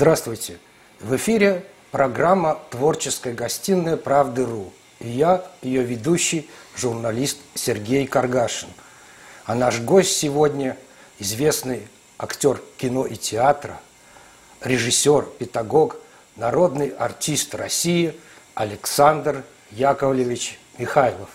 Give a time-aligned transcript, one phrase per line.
[0.00, 0.58] Здравствуйте!
[0.98, 4.72] В эфире программа «Творческая гостиная Правды.ру».
[4.98, 8.70] И я, ее ведущий, журналист Сергей Каргашин.
[9.44, 10.78] А наш гость сегодня–
[11.18, 11.86] известный
[12.16, 13.78] актер кино и театра,
[14.62, 15.98] режиссер, педагог,
[16.34, 18.18] народный артист России
[18.54, 21.28] Александр Яковлевич Михайлов.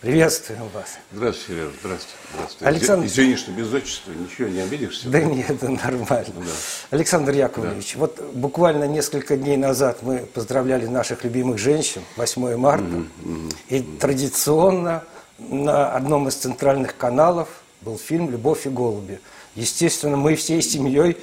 [0.00, 0.96] Приветствуем вас.
[1.12, 2.16] Здравствуйте, Сережа, здравствуйте.
[2.32, 2.64] здравствуйте.
[2.64, 3.06] Александр...
[3.06, 5.10] Извини, что без отчества, ничего не обидишься?
[5.10, 6.32] Да нет, это нормально.
[6.36, 6.52] Да.
[6.88, 8.00] Александр Яковлевич, да.
[8.00, 13.54] вот буквально несколько дней назад мы поздравляли наших любимых женщин, 8 марта, mm -hmm.
[13.68, 15.04] и традиционно
[15.38, 17.48] на одном из центральных каналов
[17.82, 19.20] был фильм «Любовь и голуби».
[19.54, 21.18] Естественно, мы всей семьей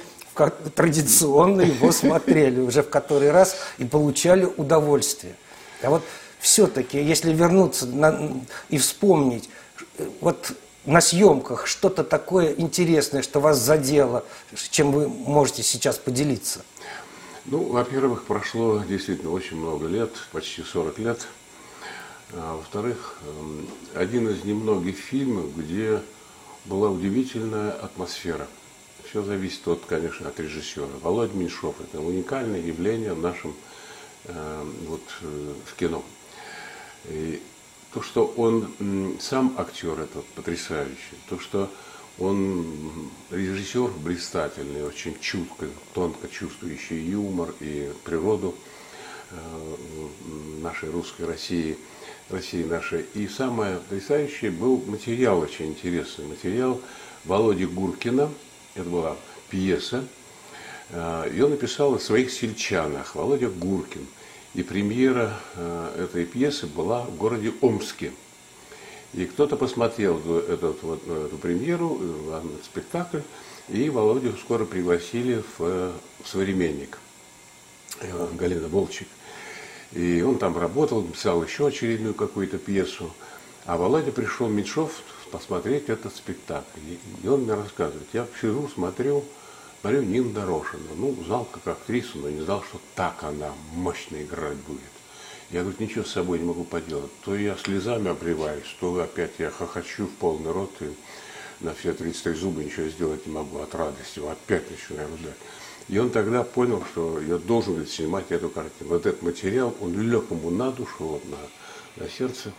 [0.76, 5.34] традиционно его смотрели уже в который раз и получали удовольствие.
[5.82, 6.04] А вот
[6.40, 9.48] все-таки, если вернуться на, и вспомнить,
[10.20, 10.52] вот
[10.86, 14.24] на съемках что-то такое интересное, что вас задело,
[14.70, 16.64] чем вы можете сейчас поделиться?
[17.46, 21.26] Ну, во-первых, прошло действительно очень много лет, почти 40 лет.
[22.32, 26.00] А, во-вторых, эм, один из немногих фильмов, где
[26.66, 28.46] была удивительная атмосфера.
[29.08, 30.88] Все зависит, от, конечно, от режиссера.
[31.02, 33.54] Володя Меньшов– это уникальное явление в нашем
[34.24, 35.00] э, вот,
[35.64, 36.04] в кино.
[37.10, 37.40] И
[37.92, 41.70] то, что он сам актер этот потрясающий, то, что
[42.18, 48.54] он режиссер блистательный, очень чутко, тонко чувствующий юмор и природу
[49.30, 49.36] э,
[50.62, 51.78] нашей русской России,
[52.28, 53.06] России нашей.
[53.14, 56.80] И самое потрясающее был материал очень интересный, материал
[57.24, 58.30] Володи Гуркина,
[58.74, 59.16] это была
[59.48, 60.04] пьеса,
[60.90, 64.06] э, и он написал о своих сельчанах, Володя Гуркин–
[64.54, 68.12] и премьера э, этой пьесы была в городе Омске.
[69.14, 73.20] И кто-то посмотрел этот, вот, э, эту премьеру, э, этот спектакль,
[73.68, 75.92] и Володю скоро пригласили в, в
[76.24, 76.98] «Современник»
[78.34, 79.08] Галина Волчик.
[79.92, 83.12] И он там работал, писал еще очередную какую-то пьесу.
[83.66, 86.80] А Володя пришел Меньшов посмотреть этот спектакль.
[87.22, 89.24] И он мне рассказывает, я сижу, смотрю,
[89.80, 90.90] Смотрю, Нина Дорошина.
[90.96, 94.80] Ну, знал как актрису, но не знал, что так она мощно играть будет.
[95.50, 97.10] Я, говорю, ничего с собой не могу поделать.
[97.24, 100.90] То я слезами обливаюсь, то опять я хохочу в полный рот и
[101.60, 104.20] на все 33 зубы ничего сделать не могу от радости.
[104.20, 105.36] Опять начинаю рыдать.
[105.88, 108.90] И он тогда понял, что я должен снимать эту картину.
[108.90, 112.52] Вот этот материал, он лег ему на душу, вот, на, на сердце.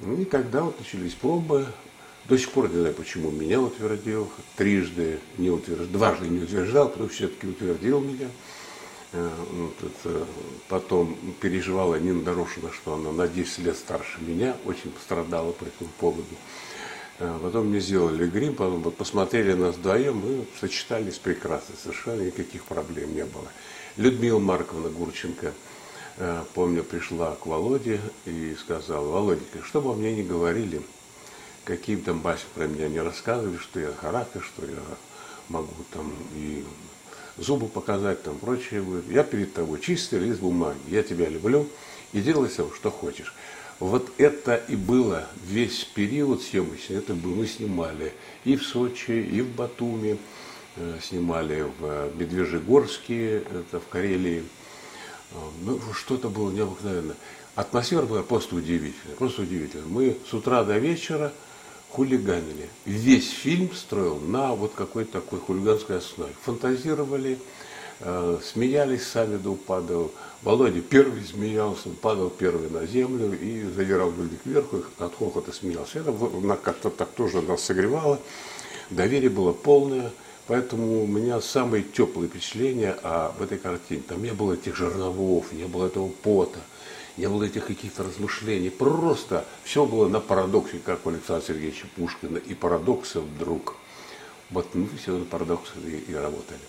[0.00, 1.66] Ну, и тогда вот начались пробы,
[2.28, 7.08] до сих пор не знаю, почему меня утвердил, трижды не утверждал, дважды не утверждал, потом
[7.08, 8.28] все-таки утвердил меня.
[9.12, 9.30] Э,
[10.68, 15.90] потом переживала Нина Дорошина, что она на 10 лет старше меня, очень пострадала по этому
[15.98, 16.34] поводу.
[17.18, 22.64] Э, потом мне сделали грим, потом вот посмотрели нас вдвоем, мы сочетались прекрасно, совершенно никаких
[22.64, 23.46] проблем не было.
[23.96, 25.52] Людмила Марковна Гурченко,
[26.18, 30.82] э, помню, пришла к Володе и сказала, Володенька, что бы мне не говорили,
[31.66, 34.80] какие там басни про меня не рассказывали, что я характер, что я
[35.48, 36.64] могу там и
[37.36, 38.84] зубы показать, там прочее.
[39.10, 41.68] Я перед тобой чистый лист бумаги, я тебя люблю
[42.12, 43.34] и делай все, что хочешь.
[43.80, 49.42] Вот это и было весь период съемочный, это было, мы снимали и в Сочи, и
[49.42, 50.18] в Батуми,
[50.76, 54.44] э, снимали в Медвежьегорске, это в Карелии.
[55.32, 57.16] Э, ну, что-то было необыкновенное.
[57.54, 59.86] Атмосфера была просто удивительная, просто удивительная.
[59.88, 61.32] Мы с утра до вечера
[61.90, 62.68] хулиганили.
[62.84, 66.32] Весь фильм строил на вот какой-то такой хулиганской основе.
[66.42, 67.38] Фантазировали,
[68.00, 70.08] э, смеялись сами до упада.
[70.42, 76.00] Володя первый смеялся, падал первый на землю и задирал груди кверху, от хохота смеялся.
[76.00, 76.12] Это
[76.62, 78.20] как-то так тоже нас согревало.
[78.90, 80.12] Доверие было полное.
[80.46, 84.02] Поэтому у меня самые теплые впечатления об этой картине.
[84.06, 86.60] Там не было этих жерновов, не было этого пота
[87.16, 88.70] не было этих каких-то размышлений.
[88.70, 92.38] Просто все было на парадоксе, как у Александра Сергеевича Пушкина.
[92.38, 93.76] И парадоксы вдруг.
[94.50, 96.60] Вот мы все на парадоксы и, и работали.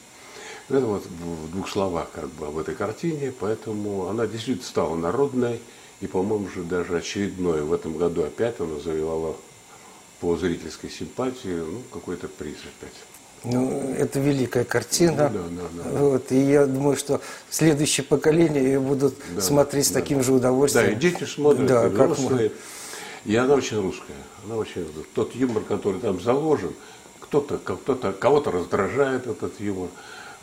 [0.70, 5.62] Это вот в двух словах как бы об этой картине, поэтому она действительно стала народной,
[6.02, 7.62] и, по-моему, уже даже очередной.
[7.62, 9.36] В этом году опять она завоевала
[10.20, 12.94] по зрительской симпатии ну, какой-то приз опять.
[13.44, 15.30] Ну, это великая картина.
[15.30, 16.00] Да, да, да.
[16.00, 20.00] Вот, и я думаю, что следующее поколение ее будут да, смотреть с да.
[20.00, 20.88] таким же удовольствием.
[20.88, 22.52] Да, и дети смотрят, да, как мы.
[23.26, 24.16] И она очень русская.
[24.46, 26.74] Она очень Тот юмор, который там заложен,
[27.20, 29.90] кто-то, кто-то, кого-то раздражает этот юмор.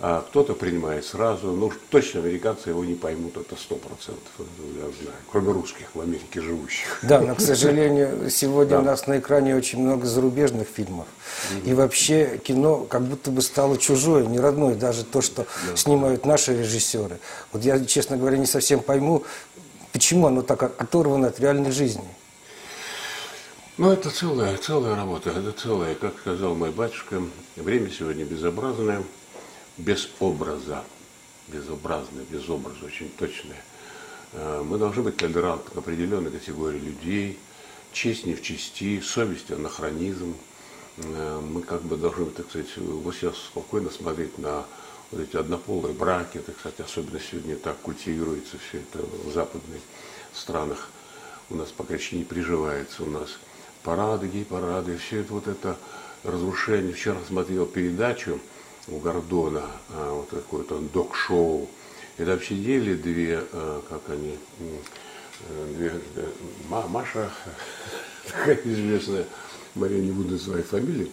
[0.01, 1.53] А кто-то принимает сразу.
[1.53, 6.41] Ну, точно американцы его не поймут, это сто процентов, я знаю, кроме русских в Америке
[6.41, 6.99] живущих.
[7.03, 8.81] Да, но, к сожалению, сегодня да.
[8.81, 11.07] у нас на экране очень много зарубежных фильмов.
[11.53, 11.71] Угу.
[11.71, 15.77] И вообще кино как будто бы стало чужое, не родное, даже то, что да.
[15.77, 17.21] снимают наши режиссеры.
[17.53, 19.25] Вот я, честно говоря, не совсем пойму,
[19.93, 22.09] почему оно так оторвано от реальной жизни.
[23.77, 27.23] Ну, это целая, целая работа, это целая, как сказал мой батюшка,
[27.57, 29.03] время сегодня безобразное–
[29.77, 30.85] без образа,
[31.49, 33.63] безобразное, без образа, очень точное.
[34.33, 37.39] Э, мы должны быть толерантны к определенной категории людей,
[37.93, 40.37] честь не в чести, совесть анахронизм.
[40.99, 44.65] Э, мы как бы должны, так сказать, вот сейчас спокойно смотреть на
[45.11, 49.81] вот эти однополые браки, это, кстати, особенно сегодня так культивируется все это в западных
[50.33, 50.89] странах.
[51.51, 53.39] У нас пока еще не приживается у нас
[53.83, 55.77] парады, гей-парады, все это вот это
[56.25, 56.95] разрушение.
[56.95, 58.41] Вчера смотрел передачу,
[58.89, 61.69] у Гордона, а, вот какое-то док-шоу.
[62.19, 65.93] И там сидели две, а, как они, э, две,
[66.69, 67.31] Маша,
[68.27, 69.27] такая известная,
[69.75, 71.09] Мария, не буду называть фамилию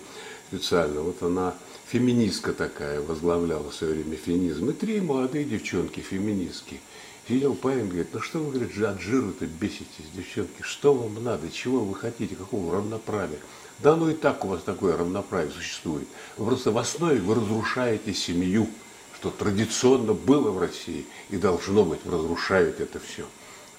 [0.51, 1.55] специально, вот она
[1.87, 4.69] феминистка такая, возглавляла в свое время феминизм.
[4.69, 6.79] И три молодые девчонки, феминистки.
[7.27, 11.79] Сидел парень, говорит, ну что вы, говорит, от жиру-то беситесь, девчонки, что вам надо, чего
[11.79, 13.39] вы хотите, какого равноправия?
[13.81, 16.07] Да ну и так у вас такое равноправие существует.
[16.37, 18.69] Вы просто в основе вы разрушаете семью,
[19.15, 23.25] что традиционно было в России и должно быть, вы разрушаете это все.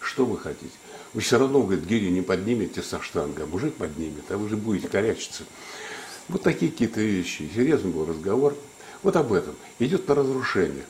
[0.00, 0.72] Что вы хотите?
[1.14, 4.56] Вы все равно, говорит, гири не поднимете со штанга, а мужик поднимет, а вы же
[4.56, 5.44] будете корячиться.
[6.28, 7.48] Вот такие какие-то вещи.
[7.54, 8.56] Серьезный был разговор.
[9.02, 9.54] Вот об этом.
[9.78, 10.84] Идет на разрушение.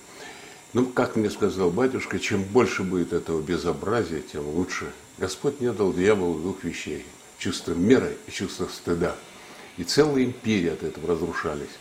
[0.73, 4.91] Ну, как мне сказал батюшка, чем больше будет этого безобразия, тем лучше.
[5.19, 7.05] Господь не дал дьяволу двух вещей
[7.43, 9.17] чувство меры и чувство стыда.
[9.77, 11.75] И целые империи от этого разрушались.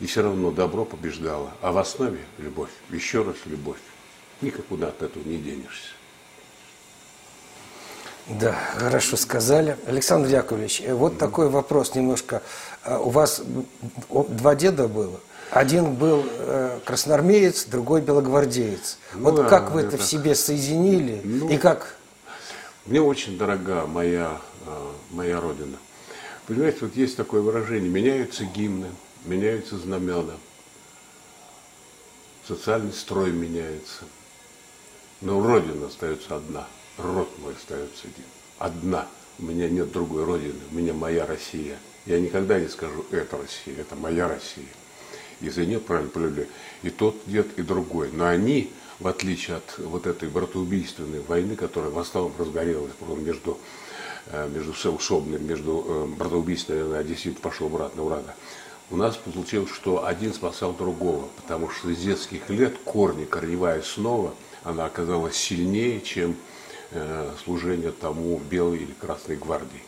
[0.00, 1.52] И все равно добро побеждало.
[1.62, 2.70] А в основе любовь.
[2.90, 3.78] Еще раз любовь.
[4.40, 5.90] Никуда от этого не денешься.
[8.26, 9.76] Да, хорошо сказали.
[9.86, 11.18] Александр Яковлевич, э, вот mm-hmm.
[11.18, 12.42] такой вопрос немножко.
[12.82, 13.42] А у вас
[14.08, 15.20] два деда было?
[15.50, 18.98] Один был э, красноармеец, другой белогвардеец.
[19.12, 21.96] Ну, вот да, как вы это, это в себе соединили ну, и как?
[22.86, 24.40] Мне очень дорога моя
[25.10, 25.78] моя родина.
[26.46, 28.88] Понимаете, вот есть такое выражение, меняются гимны,
[29.24, 30.34] меняются знамена,
[32.46, 34.04] социальный строй меняется,
[35.20, 36.66] но родина остается одна,
[36.98, 38.26] род мой остается один,
[38.58, 39.08] одна.
[39.38, 41.78] У меня нет другой родины, у меня моя Россия.
[42.06, 44.68] Я никогда не скажу, это Россия, это моя Россия.
[45.40, 46.48] И за нее правильно полюбили
[46.82, 48.10] и тот дед, и другой.
[48.12, 48.70] Но они,
[49.00, 53.58] в отличие от вот этой братоубийственной войны, которая в основном разгорелась между
[54.48, 58.34] между соусобным, между э, братоубийством, наверное, одессит пошел обратно, урага.
[58.90, 64.34] У нас получилось, что один спасал другого, потому что с детских лет корни, корневая основа,
[64.62, 66.36] она оказалась сильнее, чем
[66.90, 69.82] э, служение тому белой или красной гвардии.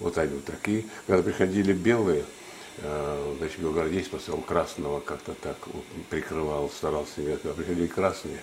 [0.00, 0.84] Вот они вот такие.
[1.06, 2.24] Когда приходили белые,
[2.78, 5.56] э, значит, белогвардейец спасал красного, как-то так
[6.10, 7.16] прикрывал, старался.
[7.16, 8.40] Когда приходили красные,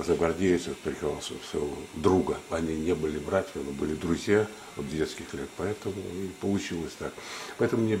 [0.00, 2.38] красногвардейцев прикрывал своего друга.
[2.48, 7.12] Они не были братьями, но были друзья от детских лет, поэтому и получилось так.
[7.58, 8.00] Поэтому мне,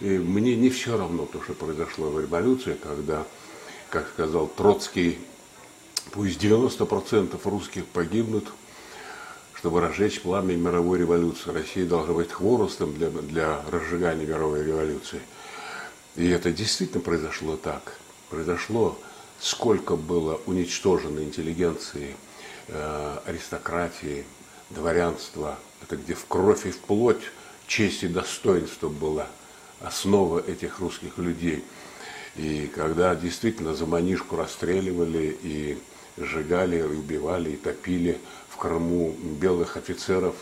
[0.00, 3.26] мне не все равно то, что произошло в революции, когда,
[3.90, 5.18] как сказал Троцкий,
[6.12, 8.46] пусть 90% русских погибнут,
[9.54, 11.50] чтобы разжечь пламя мировой революции.
[11.50, 15.20] Россия должна быть хворостом для, для разжигания мировой революции.
[16.14, 17.98] И это действительно произошло так.
[18.30, 18.98] Произошло
[19.40, 22.16] сколько было уничтожено интеллигенции,
[22.68, 24.24] э, аристократии,
[24.70, 27.22] дворянства, это где в кровь и в плоть
[27.66, 29.28] честь и достоинство была
[29.80, 31.64] основа этих русских людей.
[32.36, 35.78] И когда действительно за манишку расстреливали и
[36.16, 38.18] сжигали, и убивали, и топили
[38.48, 40.34] в Крыму белых офицеров,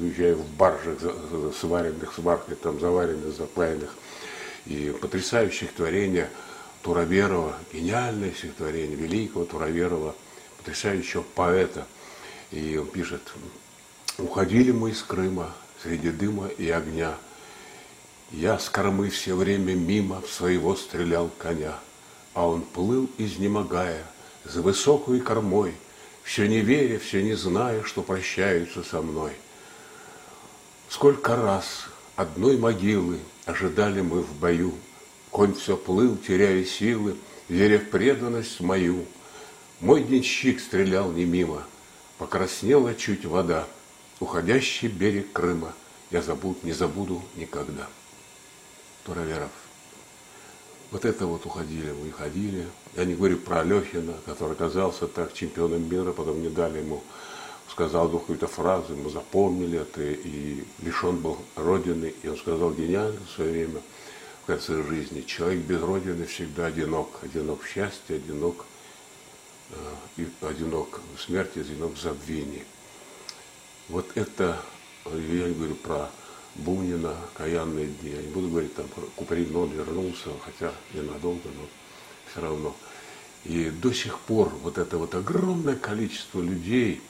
[0.00, 0.98] уезжая в баржах,
[1.58, 3.94] сваренных, сваркой, там заваренных, запаянных,
[4.66, 6.28] и потрясающих творения–
[6.82, 10.14] Тураверова, гениальное стихотворение великого Тураверова,
[10.58, 11.86] потрясающего поэта.
[12.50, 13.22] И он пишет,
[14.18, 17.14] уходили мы из Крыма среди дыма и огня.
[18.30, 21.78] Я с кормы все время мимо своего стрелял коня,
[22.34, 24.04] а он плыл, изнемогая,
[24.44, 25.74] за высокой кормой,
[26.22, 29.32] все не веря, все не зная, что прощаются со мной.
[30.88, 31.86] Сколько раз
[32.16, 34.74] одной могилы ожидали мы в бою,
[35.32, 37.16] Конь все плыл, теряя силы,
[37.48, 39.06] веря в преданность мою.
[39.80, 41.64] Мой денщик стрелял не мимо,
[42.18, 43.66] покраснела чуть вода.
[44.20, 45.72] Уходящий берег Крыма
[46.10, 47.88] я забуд, не забуду никогда.
[49.04, 49.50] Тураверов.
[50.90, 52.66] Вот это вот уходили, уходили.
[52.94, 57.02] Я не говорю про Алехина, который оказался так чемпионом мира, потом не дали ему,
[57.70, 62.12] сказал какую-то фразу, мы запомнили это, и лишен был Родины.
[62.22, 63.80] И он сказал гениально в свое время,
[64.42, 67.08] в конце жизни, человек без Родины всегда одинок.
[67.22, 68.64] Одинок в счастье, одинок,
[69.70, 72.64] э, одинок в смерти, одинок в забвении.
[73.88, 74.60] Вот это,
[75.06, 76.10] я говорю про
[76.56, 78.10] Бунина, каянные дни.
[78.10, 81.68] Я не буду говорить там про Куприн, он вернулся, хотя ненадолго, но
[82.30, 82.74] все равно.
[83.44, 87.00] И до сих пор вот это вот огромное количество людей,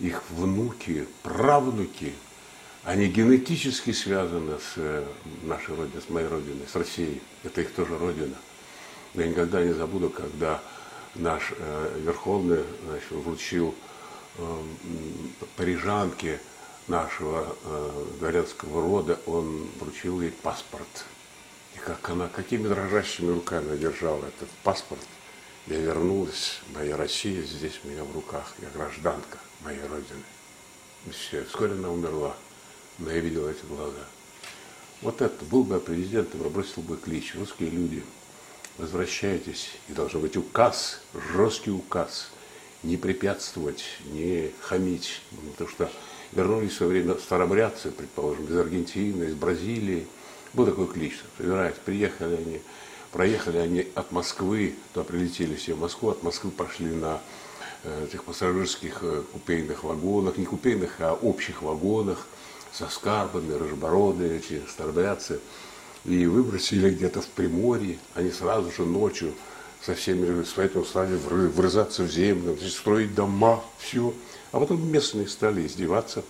[0.00, 2.14] их внуки, правнуки,
[2.84, 5.04] они генетически связаны с э,
[5.42, 7.20] нашей родиной, с моей родиной, с Россией.
[7.44, 8.36] Это их тоже родина.
[9.14, 10.62] Я никогда не забуду, когда
[11.14, 13.74] наш э, Верховный значит, вручил
[14.38, 14.62] э,
[15.56, 16.40] парижанке
[16.88, 21.04] нашего э, дворянского рода, он вручил ей паспорт.
[21.74, 25.06] И как она, какими дрожащими руками держала этот паспорт.
[25.66, 30.24] Я вернулась, моя Россия здесь у меня в руках, я гражданка моей Родины.
[31.06, 32.34] И все, вскоре она умерла,
[33.00, 34.04] но я видел эти глаза.
[35.02, 38.04] Вот это, был бы я президентом, бросил бы клич, русские люди,
[38.76, 41.00] возвращайтесь, и должен быть указ,
[41.32, 42.30] жесткий указ,
[42.82, 45.90] не препятствовать, не хамить, потому что
[46.32, 50.06] вернулись в свое время старобрядцы, предположим, из Аргентины, из Бразилии.
[50.52, 52.60] Был такой клич, собирать, приехали они,
[53.10, 57.20] проехали они от Москвы, туда прилетели все в Москву, от Москвы пошли на
[57.84, 62.26] э, этих пассажирских э, купейных вагонах, не купейных, а общих вагонах,
[62.72, 65.40] со скарбами, рыжебороды, эти старобрядцы,
[66.04, 69.34] и выбросили где-то в Приморье, они сразу же ночью
[69.82, 74.14] со всеми, поэтому стали врызаться в землю, строить дома, все.
[74.52, 76.22] А потом местные стали издеваться,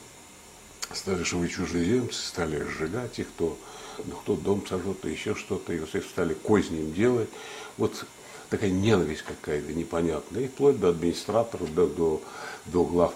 [0.92, 3.56] стали живые чужеземцы, стали сжигать их, кто,
[4.04, 7.28] ну, кто дом сожжет, еще что-то, и стали козни им делать.
[7.76, 8.04] Вот
[8.50, 12.22] такая ненависть какая-то непонятная, и вплоть до администраторов, до, до,
[12.66, 13.14] до, глав,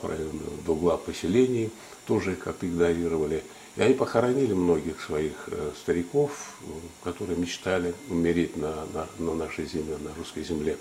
[0.65, 1.71] до глав поселений
[2.07, 3.43] тоже как игнорировали.
[3.77, 6.57] И они похоронили многих своих э, стариков,
[7.03, 10.77] которые мечтали умереть на, на, на нашей земле, на русской земле,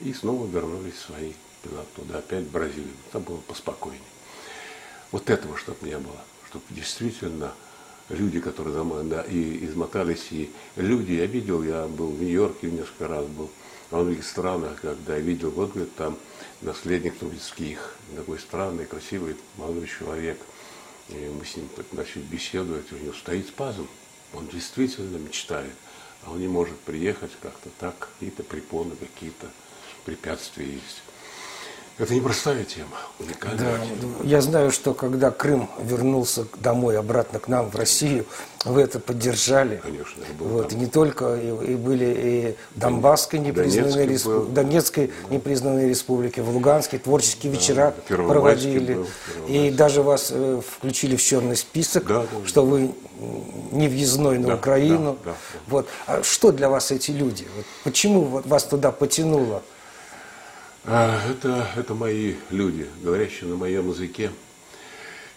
[0.00, 1.32] и снова вернулись свои
[1.94, 2.94] туда, опять в Бразилию.
[3.12, 4.00] Там было поспокойнее.
[5.12, 6.20] Вот этого, чтобы не было.
[6.48, 7.52] Чтобы действительно
[8.08, 13.26] люди, которые да, и измотались, и люди, я видел, я был в Нью-Йорке несколько раз
[13.26, 13.50] был,
[13.90, 16.16] во многих странах, когда я видел, вот, говорит, там
[16.60, 20.38] наследник Трубецких, такой странный, красивый молодой человек.
[21.08, 23.88] И мы с ним начали беседовать, у него стоит спазм,
[24.34, 25.72] он действительно мечтает,
[26.22, 29.50] а он не может приехать как-то так, какие-то препоны, какие-то
[30.04, 31.02] препятствия есть.
[31.98, 34.14] Это непростая тема, уникальная да, тема.
[34.22, 38.24] Я знаю, что когда Крым вернулся домой, обратно к нам, в Россию,
[38.64, 39.80] вы это поддержали.
[39.82, 40.78] Конечно, я был вот, там.
[40.78, 44.46] И не только, и, и были и Донбасской непризнанной, респу...
[44.48, 48.94] Донецкой непризнанной республики, в Луганске творческие да, вечера проводили.
[48.94, 49.06] Был,
[49.48, 52.68] и даже вас э, включили в черный список, да, да, что да.
[52.68, 52.94] вы
[53.72, 55.18] не въездной на да, Украину.
[55.24, 55.58] Да, да, да.
[55.66, 55.88] Вот.
[56.06, 57.48] А что для вас эти люди?
[57.56, 59.62] Вот почему вас туда потянуло?
[60.84, 64.30] А, это, это мои люди, говорящие на моем языке.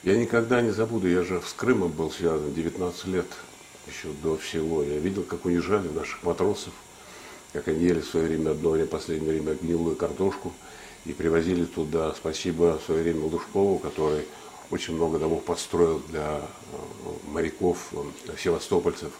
[0.04, 3.26] Я никогда не забуду, я же с Крымом был связан 19 лет,
[3.88, 4.84] еще до всего.
[4.84, 6.74] Я видел, как унижали наших матросов,
[7.54, 10.54] как они ели в свое время, одно время, последнее время, гнилую картошку
[11.06, 12.14] и привозили туда.
[12.16, 14.26] Спасибо в свое время Лужкову, который
[14.70, 16.78] очень много домов построил для э,
[17.28, 17.92] моряков,
[18.26, 19.12] для севастопольцев.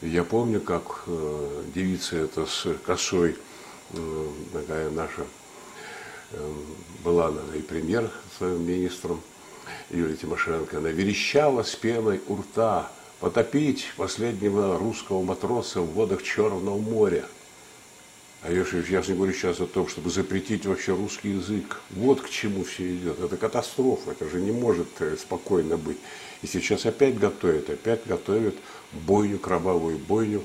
[0.00, 3.36] Я помню, как э, девица эта с косой, э,
[4.52, 5.24] такая наша
[6.32, 6.64] Эм,
[7.04, 9.20] была она и премьер своим министром,
[9.90, 16.78] Юлия Тимошенко, она верещала с пеной у рта потопить последнего русского матроса в водах Черного
[16.78, 17.24] моря.
[18.42, 21.80] А я, я же не говорю сейчас о том, чтобы запретить вообще русский язык.
[21.90, 23.20] Вот к чему все идет.
[23.20, 25.98] Это катастрофа, это же не может э, спокойно быть.
[26.40, 28.54] И сейчас опять готовят, опять готовят
[28.92, 30.42] бойню, кровавую бойню.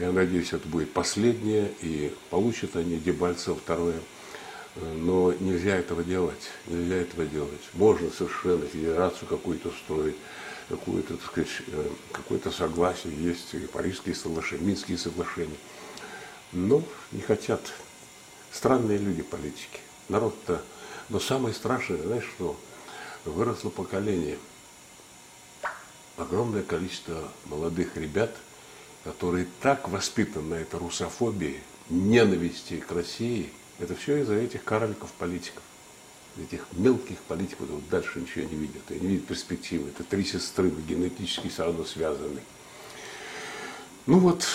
[0.00, 4.00] Я надеюсь, это будет последнее, и получат они Дебальцево второе
[4.82, 7.60] но нельзя этого делать, нельзя этого делать.
[7.74, 10.16] Можно совершенно федерацию какую-то строить,
[10.68, 15.56] какую-то, так сказать, э, какое-то согласие, есть и Парижские соглашения, Минские соглашения.
[16.52, 17.60] Но не хотят.
[18.52, 19.80] Странные люди политики.
[20.08, 20.62] Народ-то...
[21.10, 22.58] Но самое страшное, знаешь что?
[23.24, 24.36] Выросло поколение.
[26.18, 28.34] Огромное количество молодых ребят,
[29.08, 35.62] которые так воспитаны на этой русофобии, ненависти к России– это все из-за этих карликов-политиков,
[36.38, 39.88] этих мелких политиков, которые дальше ничего не видят, и не видят перспективы.
[39.88, 42.40] Это три сестры, генетически все равно связаны.
[44.04, 44.46] Ну вот,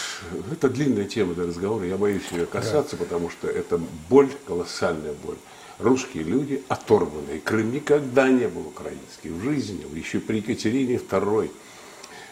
[0.52, 3.06] это длинная тема для разговора, я боюсь ее касаться, да.
[3.06, 5.38] потому что это боль, колоссальная боль.
[5.80, 7.40] Русские люди оторванные.
[7.40, 9.84] Крым никогда не был украинский в жизни.
[9.98, 11.50] Еще при Екатерине II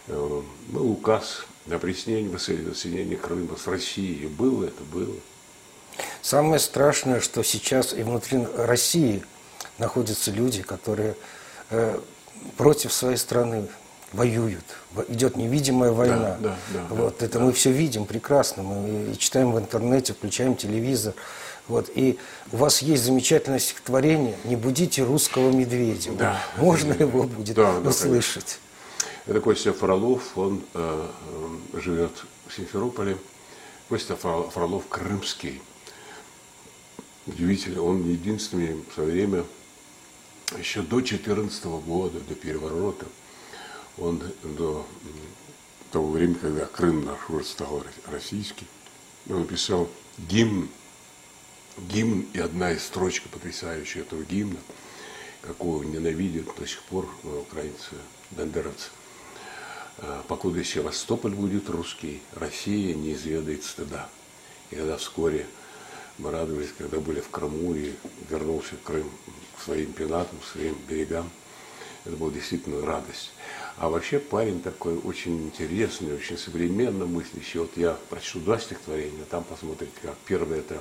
[0.07, 4.27] э, был указ о присоединении, воссоединении Крыма с Россией.
[4.27, 5.15] Было это, было.
[6.21, 9.23] Самое страшное, что сейчас и внутри России
[9.77, 11.15] находятся люди, которые
[11.69, 11.99] э,
[12.57, 13.67] против своей страны
[14.13, 14.65] воюют.
[15.07, 16.37] Идет невидимая война.
[16.39, 17.45] Да, да, да, вот да, это да.
[17.45, 18.63] мы все видим прекрасно.
[18.63, 21.13] Мы читаем в интернете, включаем телевизор.
[21.67, 21.89] Вот.
[21.93, 22.17] И
[22.51, 26.11] у вас есть замечательное стихотворение «Не будите русского медведя».
[26.11, 26.41] Да.
[26.57, 28.59] Можно его будет да, услышать?
[28.61, 28.70] Да,
[29.25, 31.09] это Костя Фролов, он э,
[31.73, 32.11] э, живет
[32.47, 33.17] в Симферополе.
[33.87, 35.61] Костя Фролов крымский.
[37.27, 39.45] Удивительно, он единственный в свое время,
[40.57, 43.05] еще до 14 года, до переворота,
[43.97, 44.85] он до
[45.91, 48.65] того времени, когда Крым наш уже стал российский,
[49.29, 49.87] он написал
[50.17, 50.69] гимн,
[51.77, 54.59] гимн и одна из строчка потрясающая этого гимна,
[55.41, 57.95] какого ненавидят до сих пор э, украинцы,
[58.31, 58.89] бандеровцы.
[60.01, 64.10] «А, Покуда Севастополь будет русский, Россия не изведает стыда.
[64.72, 65.46] И когда вскоре
[66.17, 67.93] мы радовались, когда были в Крыму и
[68.29, 69.10] вернулся Крым
[69.58, 71.29] к своим пенатам, к своим берегам.
[72.05, 73.31] Это была действительно радость.
[73.77, 77.60] А вообще парень такой очень интересный, очень современно мыслящий.
[77.60, 80.79] Вот я прочту два стихотворения, там посмотрите, как первое это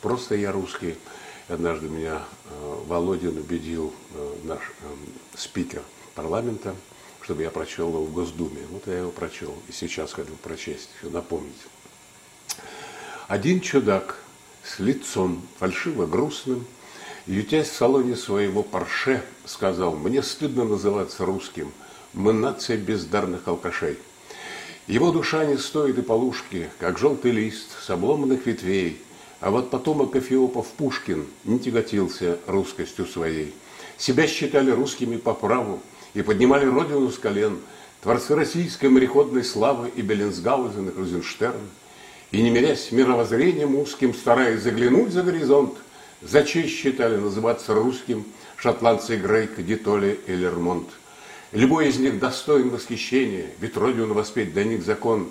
[0.00, 0.96] «Просто я русский».
[1.48, 5.82] Однажды меня э, Володин убедил, э, наш э, спикер
[6.16, 6.74] парламента,
[7.26, 8.60] чтобы я прочел его в Госдуме.
[8.70, 11.52] Вот я его прочел, и сейчас хотел прочесть, напомнить.
[13.26, 14.22] Один чудак
[14.62, 16.64] с лицом фальшиво грустным,
[17.26, 21.72] ютясь в салоне своего парше, сказал, мне стыдно называться русским–
[22.16, 23.98] мы нация бездарных алкашей.
[24.86, 29.02] Его душа не стоит и полушки, как желтый лист с обломанных ветвей,
[29.40, 33.52] а вот потомок Эфиопов Пушкин не тяготился русскостью своей.
[33.98, 35.82] Себя считали русскими по праву
[36.16, 37.58] и поднимали родину с колен
[38.02, 41.60] творцы российской мореходной славы и Беллинсгаузен и Крузенштерн.
[42.30, 45.74] И не мирясь мировоззрением узким, стараясь заглянуть за горизонт,
[46.22, 48.24] за честь считали называться русским
[48.56, 50.88] шотландцы Грейк, Дитоли и Лермонт.
[51.52, 55.28] Любой из них достоин восхищения, ведь родину воспеть до них закон.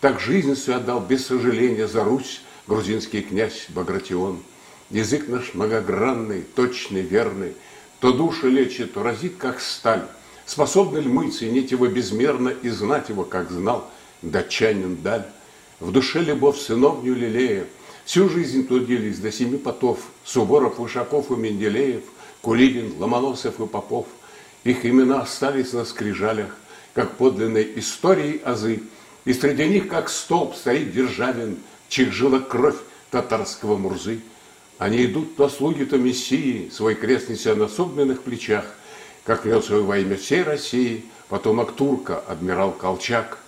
[0.00, 4.38] Так жизнь свою отдал без сожаления за Русь грузинский князь Багратион.
[4.90, 7.54] Язык наш многогранный, точный, верный,
[7.98, 10.06] то души лечит, то разит, как сталь.
[10.48, 13.86] Способны ли мы ценить его безмерно и знать его, как знал
[14.22, 15.26] датчанин даль?
[15.78, 17.66] В душе любовь сыновню лелея,
[18.06, 22.02] всю жизнь трудились до семи потов, Суворов, Вышаков и Менделеев,
[22.40, 24.06] Кулибин, Ломоносов и Попов.
[24.64, 26.56] Их имена остались на скрижалях,
[26.94, 28.82] как подлинной истории азы,
[29.26, 31.58] и среди них, как столб, стоит Державин,
[31.90, 32.78] чьих жила кровь
[33.10, 34.20] татарского Мурзы.
[34.78, 38.64] Они идут то слуги, то мессии, свой крест неся на собственных плечах,
[39.28, 43.38] как нес свое во имя всей России, потомок турка, адмирал Колчак.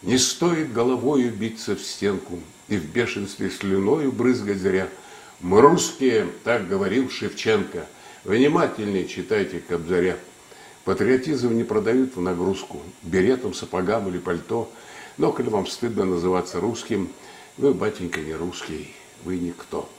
[0.00, 4.88] Не стоит головою биться в стенку и в бешенстве слюною брызгать зря.
[5.40, 7.86] Мы русские, так говорил Шевченко,
[8.24, 10.16] внимательнее читайте Кобзаря.
[10.86, 14.72] Патриотизм не продают в нагрузку беретом, сапогам или пальто.
[15.18, 17.10] Но, коли вам стыдно называться русским,
[17.58, 19.90] вы, батенька, не русский, вы никто.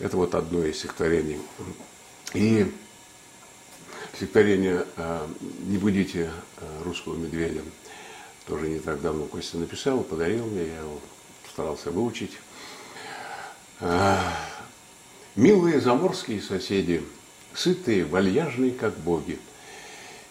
[0.00, 1.38] Это вот одно из стихотворений.
[2.32, 2.66] И
[4.16, 5.28] стихотворение а,
[5.66, 7.62] «Не будите а, русского медведя»
[8.46, 11.00] тоже не так давно Костя написал, подарил мне, я его
[11.50, 12.32] старался выучить.
[13.80, 14.20] А,
[15.34, 17.02] «Милые заморские соседи,
[17.54, 19.38] сытые, вальяжные, как боги,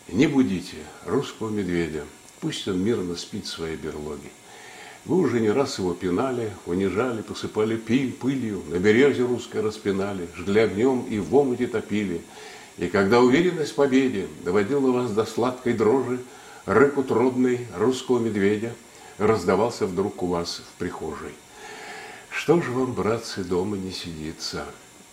[0.07, 2.03] не будите русского медведя,
[2.39, 4.29] пусть он мирно спит в своей берлоге.
[5.05, 10.61] Вы уже не раз его пинали, унижали, посыпали пиль, пылью, на березе русской распинали, жгли
[10.61, 12.21] огнем и в омуте топили.
[12.77, 16.19] И когда уверенность в победе доводила вас до сладкой дрожи,
[16.65, 18.73] рык утробный русского медведя
[19.17, 21.33] раздавался вдруг у вас в прихожей.
[22.29, 24.65] Что же вам, братцы, дома не сидится?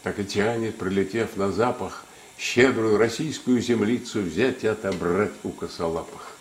[0.02, 2.06] Так и тянет, прилетев на запах,
[2.38, 6.36] щедрую российскую землицу взять и отобрать у косолапых.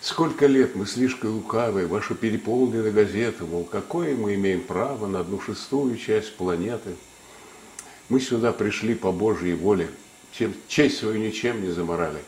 [0.00, 5.40] Сколько лет мы слишком лукавы, ваши переполнены газеты, мол, какое мы имеем право на одну
[5.40, 6.94] шестую часть планеты.
[8.08, 9.88] Мы сюда пришли по Божьей воле,
[10.32, 12.20] чем, честь свою ничем не заморали.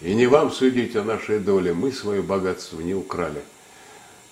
[0.00, 3.42] И не вам судить о нашей доле, мы свое богатство не украли.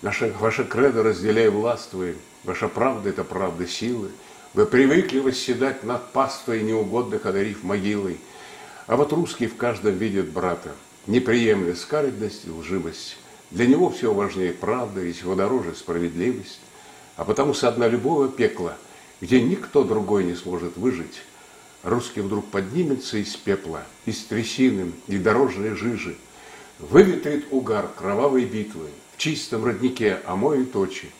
[0.02, 4.10] Наша, ваша кредо разделяй властвуй, ваша правда– это правда силы–
[4.54, 8.18] вы привыкли восседать над пастой неугодных, одарив могилой.
[8.86, 10.72] А вот русский в каждом видит брата,
[11.06, 13.18] не приемля скаридность и лживость.
[13.50, 16.60] Для него все важнее правда и всего дороже справедливость.
[17.16, 18.76] А потому со дна любого пекла,
[19.20, 21.22] где никто другой не сможет выжить,
[21.82, 26.16] русский вдруг поднимется из пепла, из трясины и дорожной жижи,
[26.78, 31.10] выветрит угар кровавой битвы, в чистом роднике омоет очи,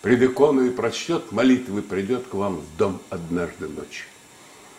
[0.00, 4.06] пред иконой прочтет молитвы, придет к вам в дом однажды ночью.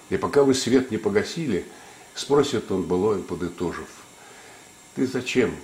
[0.09, 1.65] И пока вы свет не погасили,
[2.13, 3.87] спросит он былое, подытожив,
[4.95, 5.55] ты зачем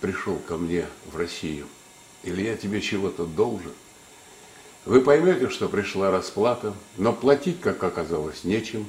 [0.00, 1.66] пришел ко мне в Россию?
[2.22, 3.72] Или я тебе чего-то должен?
[4.86, 8.86] Вы поймете, что пришла расплата, но платить, как оказалось, нечем.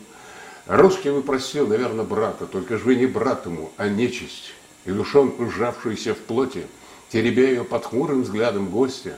[0.67, 4.53] Русский вы просил, наверное, брата, только же вы не брат ему, а нечисть.
[4.85, 6.67] И душонку, сжавшуюся в плоти,
[7.09, 9.17] теребя ее под хмурым взглядом гостя,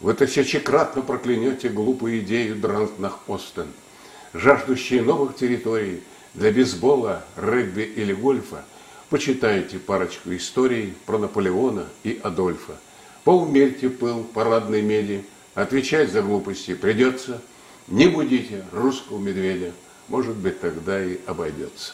[0.00, 3.68] вы тысячекратно проклянете глупую идею Дрантнах-Остен,
[4.32, 8.64] жаждущие новых территорий для бейсбола, регби или гольфа,
[9.10, 12.78] почитайте парочку историй про Наполеона и Адольфа.
[13.24, 17.40] Поумерьте пыл парадной меди, отвечать за глупости придется.
[17.88, 19.72] Не будите русского медведя,
[20.08, 21.92] может быть, тогда и обойдется.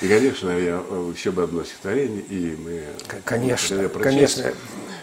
[0.00, 0.82] И, конечно, я
[1.14, 2.84] еще бы одно стихотворение, и мы...
[3.24, 4.52] Конечно, конечно.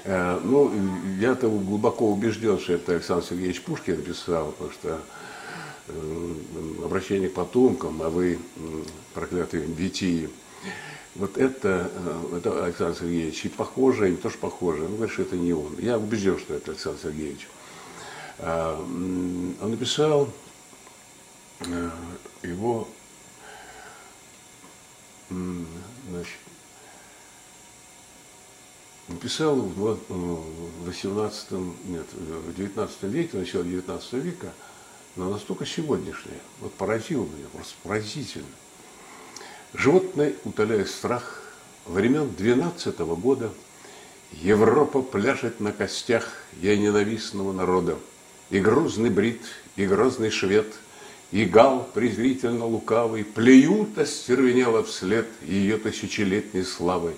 [0.04, 0.74] Э, ну,
[1.20, 5.00] я-то глубоко убежден, что это Александр Сергеевич Пушкин написал, потому что
[5.88, 6.34] э,
[6.84, 8.40] обращение к потомкам, а вы
[9.14, 10.28] проклятые детей.
[11.16, 15.14] Вот это, э, это Александр Сергеевич, и похоже, и не то, что похоже, он говорит,
[15.14, 15.76] что это не он.
[15.80, 17.48] Я убежден, что это Александр Сергеевич.
[18.42, 20.30] Он написал
[22.42, 22.88] его
[25.30, 26.38] значит,
[29.08, 31.52] написал в 18
[31.86, 34.54] нет, в 19 веке, начало 19 века,
[35.16, 38.46] но настолько сегодняшнее, вот поразило меня, просто поразительно.
[39.74, 41.42] Животное утоляет страх,
[41.86, 43.52] времен 12 -го года
[44.32, 46.28] Европа пляшет на костях
[46.62, 47.98] я ненавистного народа.
[48.50, 49.42] И грузный брит,
[49.76, 50.68] и грозный швед–
[51.32, 57.14] и гал, презрительно лукавый, Плюют остервенело вслед Ее тысячелетней славой.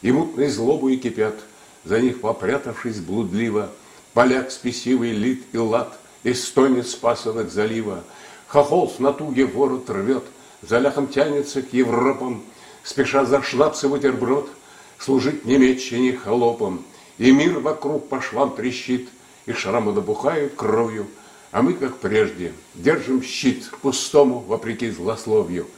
[0.00, 1.38] И мутной злобой кипят,
[1.84, 3.70] За них попрятавшись блудливо,
[4.14, 8.04] Поляк спесивый лит и лад, Эстонец спасанных залива,
[8.46, 10.24] Хохол с натуги ворот рвет,
[10.62, 12.42] За ляхом тянется к Европам,
[12.84, 14.48] Спеша за шнапс и бутерброд,
[14.98, 16.84] Служить не мече, ни холопом,
[17.18, 19.08] И мир вокруг по швам трещит,
[19.46, 21.06] И шрамы набухают кровью,
[21.52, 25.68] а мы, как прежде, держим щит пустому, вопреки злословию.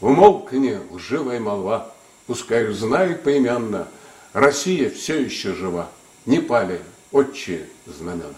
[0.00, 1.92] Умолкни, лживая молва,
[2.26, 3.88] пускай знают поименно,
[4.32, 5.88] Россия все еще жива,
[6.26, 6.80] не пали
[7.12, 8.34] отчие знамена.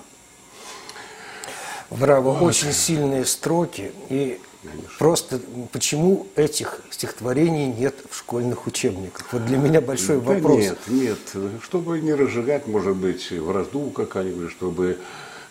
[1.90, 3.92] Браво, очень сильные строки.
[4.08, 4.90] И Конечно.
[4.98, 5.40] просто
[5.72, 9.32] почему этих стихотворений нет в школьных учебниках?
[9.32, 10.58] Вот для меня большой да вопрос.
[10.58, 11.18] Нет, нет.
[11.62, 14.98] Чтобы не разжигать, может быть, вражду какая-нибудь, чтобы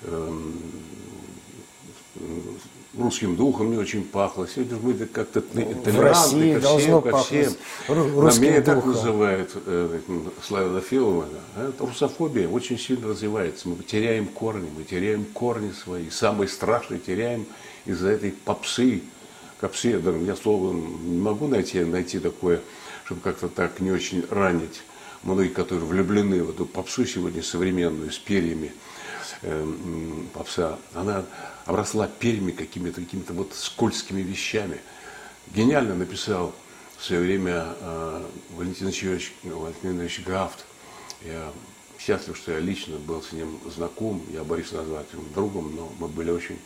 [0.04, 0.54] эм,
[2.97, 4.47] русским духом не очень пахло.
[4.47, 7.54] Сегодня мы как-то толерантны ко всем, ко всем.
[7.88, 9.99] Русским Меня так называют э,
[10.43, 11.26] Славина Филова.
[11.58, 13.69] Это русофобия очень сильно развивается.
[13.69, 16.10] Мы теряем корни, мы теряем корни свои.
[16.10, 17.45] Самые страшные теряем
[17.86, 19.02] из-за этой попсы.
[19.60, 22.62] Капсы, я слово не могу найти, найти такое,
[23.06, 24.82] чтобы как-то так не очень ранить
[25.24, 28.74] многие, которые влюблены в эту попсу сегодня современную, с перьями
[29.41, 29.74] э,
[30.34, 30.78] попса.
[30.93, 31.24] Она
[31.65, 34.80] обросла перьями какими-то какими-то вот скользкими вещами.
[35.54, 36.54] Гениально написал
[36.98, 40.65] в свое время э, Валентин Ильич, Валентин Ильич Гафт.
[41.26, 41.52] Я
[42.00, 44.22] счастлив, что я лично был с ним знаком.
[44.32, 46.60] Я Борис назвать его другом, но мы были очень,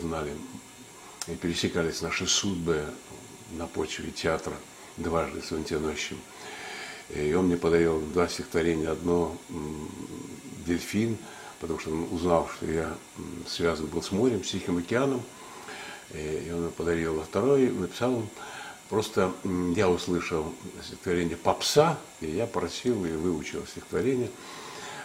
[0.00, 0.32] знали
[1.26, 2.84] и пересекались наши судьбы
[3.52, 4.54] на почве театра
[4.96, 6.18] дважды с Валентином Ильичем.
[7.10, 8.90] И он мне подарил два стихотворения.
[8.90, 9.36] Одно
[10.66, 11.16] «Дельфин»,
[11.60, 12.94] потому что он узнал, что я
[13.46, 15.22] связан был с морем, с Тихим океаном,
[16.12, 17.20] и он мне подарил.
[17.20, 18.22] А второй написал
[18.88, 19.32] просто
[19.76, 20.52] я услышал
[20.82, 24.30] стихотворение «Попса», и я просил и выучил стихотворение,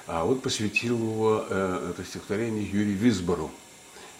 [0.08, 3.52] а он посвятил его, э, это стихотворение Юрию Висбору.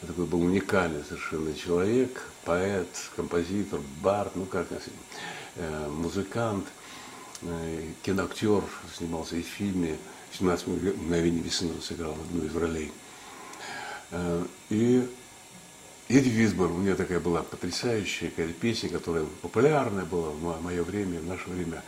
[0.08, 4.68] Такой был уникальный совершенно человек, поэт, композитор, бард, ну как,
[5.56, 6.66] э, музыкант,
[7.42, 8.64] э, киноактер,
[8.98, 9.98] снимался и в фильме
[10.34, 12.92] 17 мгновений весны сыграл одну из ролей.
[14.12, 15.08] Э, и
[16.10, 21.22] Эдди Висбор, у меня такая была потрясающая какая-то песня, которая популярная была в мое время,
[21.22, 21.82] в наше время.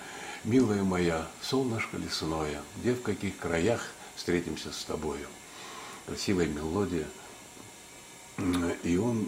[0.45, 3.81] «Милая моя, солнышко лесное, где в каких краях
[4.15, 5.27] встретимся с тобою?»
[6.05, 7.07] Красивая мелодия.
[8.83, 9.25] И он,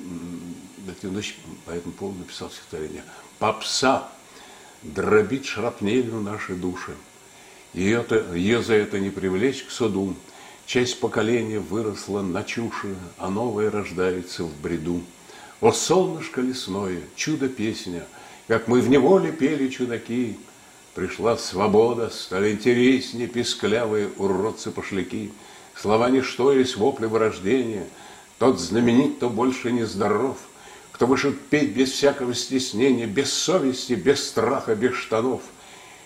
[0.78, 3.04] Дмитрий по этому поводу написал стихотворение.
[3.40, 4.10] «Попса,
[4.84, 6.96] дробит шрапнелью наши души.
[7.74, 10.16] И это, ее за это не привлечь к суду.
[10.66, 15.02] Часть поколения выросла на чуши, а новое рождается в бреду.
[15.62, 18.06] О, солнышко лесное, чудо-песня,
[18.48, 20.38] как мы в неволе пели чудаки,
[20.98, 25.32] Пришла свобода, стали интереснее писклявые уродцы-пошляки.
[25.76, 27.86] Слова ничто есть вопли вырождения,
[28.40, 30.38] Тот знаменит, кто больше не здоров,
[30.92, 35.42] Кто вышел петь без всякого стеснения, Без совести, без страха, без штанов.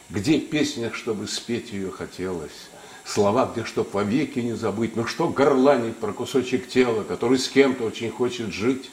[0.09, 2.69] Где песня, чтобы спеть ее хотелось?
[3.03, 7.83] Слова, где чтоб вовеки не забыть, Ну что горланить про кусочек тела, Который с кем-то
[7.83, 8.91] очень хочет жить?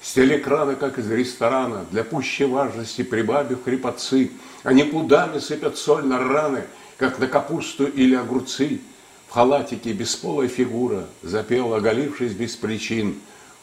[0.00, 4.30] С телеэкрана, как из ресторана, Для пущей важности прибавив хрипотцы,
[4.62, 6.64] Они пудами сыпят соль на раны,
[6.96, 8.80] Как на капусту или огурцы–
[9.32, 13.20] халатике бесполая фигура запела, оголившись без причин.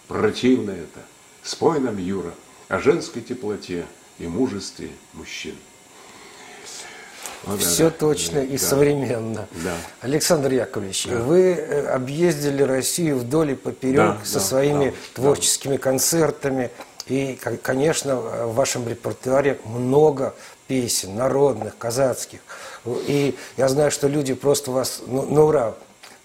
[0.07, 1.01] Противно это.
[1.43, 2.33] Спой нам, Юра,
[2.67, 3.85] о женской теплоте
[4.17, 5.55] и мужестве мужчин.
[7.43, 9.47] Вот Все да, точно да, и да, современно.
[9.63, 9.75] Да.
[10.01, 11.19] Александр Яковлевич, да.
[11.19, 15.83] вы э, объездили Россию вдоль и поперек да, со да, своими да, творческими да.
[15.83, 16.71] концертами.
[17.07, 20.35] И, конечно, в вашем репертуаре много
[20.69, 22.41] песен народных, казацких.
[22.85, 25.75] И я знаю, что люди просто вас ну, на ура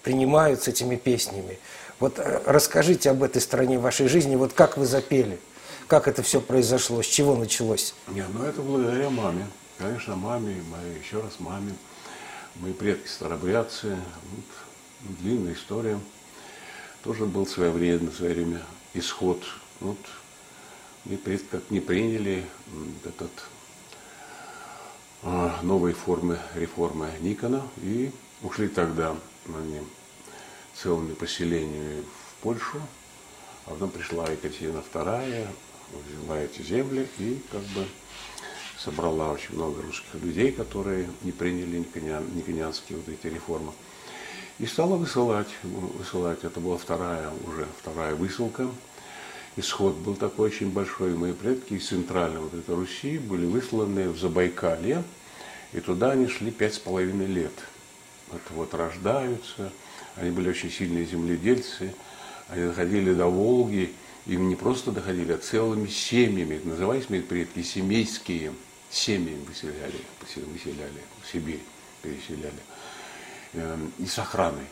[0.03, 1.57] принимают с этими песнями.
[1.99, 5.39] Вот э, расскажите об этой стороне вашей жизни, вот как вы запели,
[5.87, 7.95] как это все произошло, с чего началось?
[8.07, 9.47] Нет, ну это благодаря маме.
[9.79, 11.73] Конечно, маме, моей, еще раз маме.
[12.57, 13.97] Мои предки старобрядцы.
[14.31, 15.99] Вот, длинная история.
[17.03, 18.61] Тоже был своевременно, свое время
[18.93, 19.41] исход.
[19.79, 19.97] Вот,
[21.05, 22.45] мы предки как не приняли
[23.03, 23.31] этот
[25.25, 28.11] новой формы реформы Никона и
[28.43, 29.15] ушли тогда
[29.47, 29.81] они
[30.75, 32.79] целыми поселениями в Польшу,
[33.65, 35.47] а потом пришла Екатерина II,
[36.07, 37.87] взяла эти земли и как бы
[38.77, 43.71] собрала очень много русских людей, которые не приняли никонианские вот эти реформы.
[44.59, 46.43] И стала высылать, высылать.
[46.43, 48.69] Это была вторая уже, вторая высылка.
[49.57, 51.15] Исход был такой очень большой.
[51.15, 55.03] Мои предки из центральной вот этой Руси были высланы в Забайкалье,
[55.71, 57.53] и туда они шли пять с половиной лет.
[58.31, 59.71] Вот, вот рождаются,
[60.15, 61.93] они были очень сильные земледельцы,
[62.49, 63.93] они доходили до Волги,
[64.25, 68.51] им не просто доходили, а целыми семьями, назывались мои предки семейские,
[68.89, 70.01] семьями выселяли,
[70.51, 71.01] выселяли.
[71.23, 71.61] В Сибирь,
[72.01, 72.53] переселяли,
[73.53, 74.65] эм, и с охраной.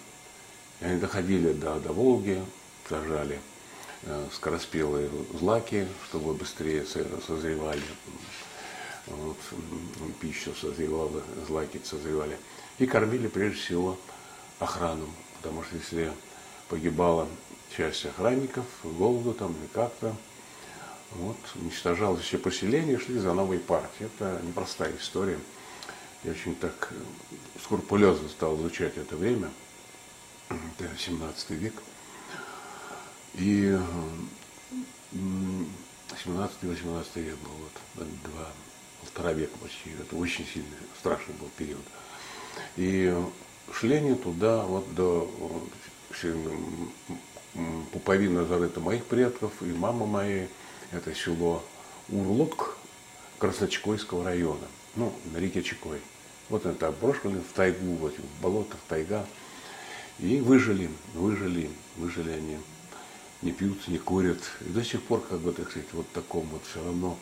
[0.81, 2.43] И они доходили до, до Волги,
[2.89, 3.39] сажали
[4.33, 7.81] скороспелые злаки, чтобы быстрее созревали
[9.07, 9.37] вот,
[10.19, 12.37] пищу созревала, злаки созревали.
[12.79, 13.97] И кормили прежде всего
[14.59, 16.11] охрану, потому что если
[16.69, 17.27] погибала
[17.75, 20.15] часть охранников, голоду там или как-то,
[21.11, 24.09] вот, уничтожалось все поселение, шли за новой партией.
[24.15, 25.39] Это непростая история.
[26.23, 29.51] Я очень так э, скрупулезно стал изучать это время.
[30.49, 31.73] Это 17 век.
[33.35, 33.77] И
[35.13, 37.51] 17-18 век был
[37.95, 38.49] вот, два
[39.01, 39.91] полтора века почти.
[39.99, 40.69] Это очень сильный,
[40.99, 41.83] страшный был период.
[42.77, 43.13] И
[43.71, 45.29] шли они туда вот до
[47.91, 50.47] пуповина зарыта моих предков и мама моей.
[50.91, 51.63] Это село
[52.09, 52.77] Урлук
[53.39, 54.67] Красночекойского района.
[54.95, 55.99] Ну, на реке Чекой.
[56.49, 59.25] Вот так брошены в тайгу, вот, в болото, в тайга.
[60.19, 62.57] И выжили, выжили, выжили они.
[63.43, 64.41] Не пьют, не курят.
[64.61, 67.17] И до сих пор, как бы, так сказать, вот таком вот все равно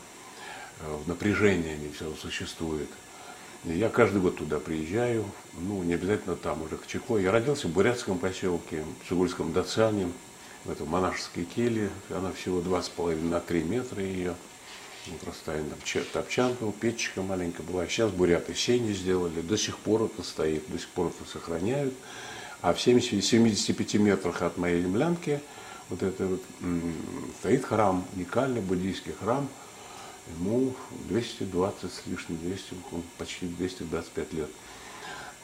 [0.82, 2.90] Э, в напряжении они все существуют.
[3.64, 7.22] Я каждый год туда приезжаю, ну, не обязательно там, уже к Чекой.
[7.22, 10.08] Я родился в Бурятском поселке, в Цугульском Дацане,
[10.66, 11.90] в этом монашеской келье.
[12.10, 14.36] Она всего 2,5 на 3 метра ее.
[15.08, 15.80] Вот простая там
[16.14, 17.86] топчанка, печечка маленькая была.
[17.88, 21.94] Сейчас буряты сени сделали, до сих пор это стоит, до сих пор это сохраняют.
[22.62, 25.40] А в 70, 75 метрах от моей землянки
[25.92, 26.42] вот это вот,
[27.40, 29.48] стоит храм, уникальный буддийский храм–
[30.28, 30.74] Ему
[31.10, 32.76] 220 с лишним, 200,
[33.18, 34.50] почти 225 лет.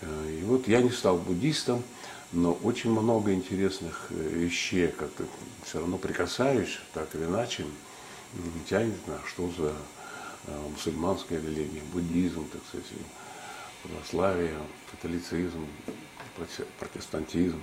[0.02, 1.84] Э, и вот я не стал буддистом,
[2.32, 5.26] но очень много интересных э, вещей, как-то
[5.66, 7.66] все равно прикасаюсь, так или иначе,
[8.70, 9.74] тянет на что за
[10.48, 12.86] э, мусульманская религия, буддизм, так сказать,
[13.84, 14.58] православие,
[14.92, 15.66] католицизм,
[16.80, 17.62] протестантизм.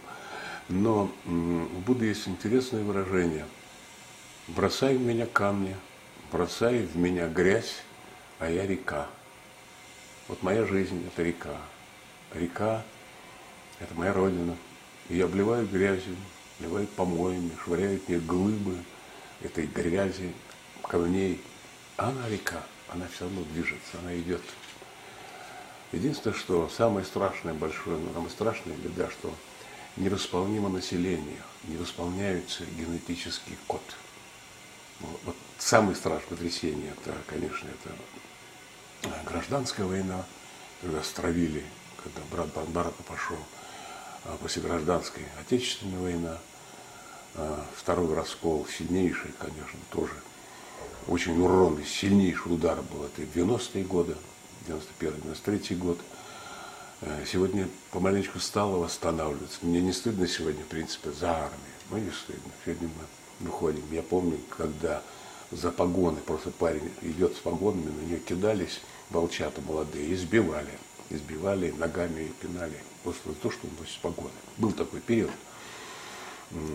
[0.68, 3.46] Но в Будде есть интересное выражение.
[4.48, 5.77] Бросай в меня камни,
[6.33, 7.83] бросай в меня грязь,
[8.38, 9.09] а я река.
[10.29, 11.57] Вот моя жизнь– это река.
[12.33, 12.83] Река–
[13.79, 14.57] это моя родина.
[15.11, 16.16] И я обливаю грязью,
[16.59, 18.79] обливаю помоями, швыряю мне глыбы
[19.42, 20.33] этой грязи,
[20.83, 21.42] камней.
[21.98, 24.42] А она река, она все равно движется, она идет.
[25.92, 29.33] Единственное, что самое страшное, большое, самая страшная беда, что
[29.97, 33.83] не восполнимо население, не восполняется генетический код.
[35.01, 40.25] Вот самое страшное потрясение, это, конечно, это гражданская война,
[40.81, 41.65] когда стравили,
[42.03, 43.39] когда брат Бонбарка пошел,
[44.25, 46.39] а после гражданской отечественная война,
[47.35, 50.15] а второй раскол, сильнейший, конечно, тоже
[51.09, 53.05] очень уронный, сильнейший удар был.
[53.05, 54.17] Это 90-е годы,
[54.69, 55.99] 91-93 год.
[57.07, 59.59] Э, сегодня помаленечку стало восстанавливаться.
[59.62, 61.61] Мне не стыдно сегодня, в принципе, за армию.
[61.90, 62.51] Ну, не стыдно.
[62.64, 63.83] Сегодня мы выходим.
[63.90, 65.03] Я помню, когда
[65.51, 70.71] за погоны, просто парень идет с погонами, на нее кидались волчата молодые, избивали.
[71.11, 72.79] Избивали, ногами пинали.
[73.03, 74.31] Просто за то, что он носит погоны.
[74.57, 75.31] Был такой период.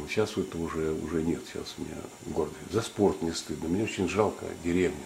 [0.08, 1.42] Сейчас этого уже, уже нет.
[1.48, 2.72] Сейчас у меня гордость.
[2.72, 3.68] За спорт не стыдно.
[3.68, 5.06] Мне очень жалко деревню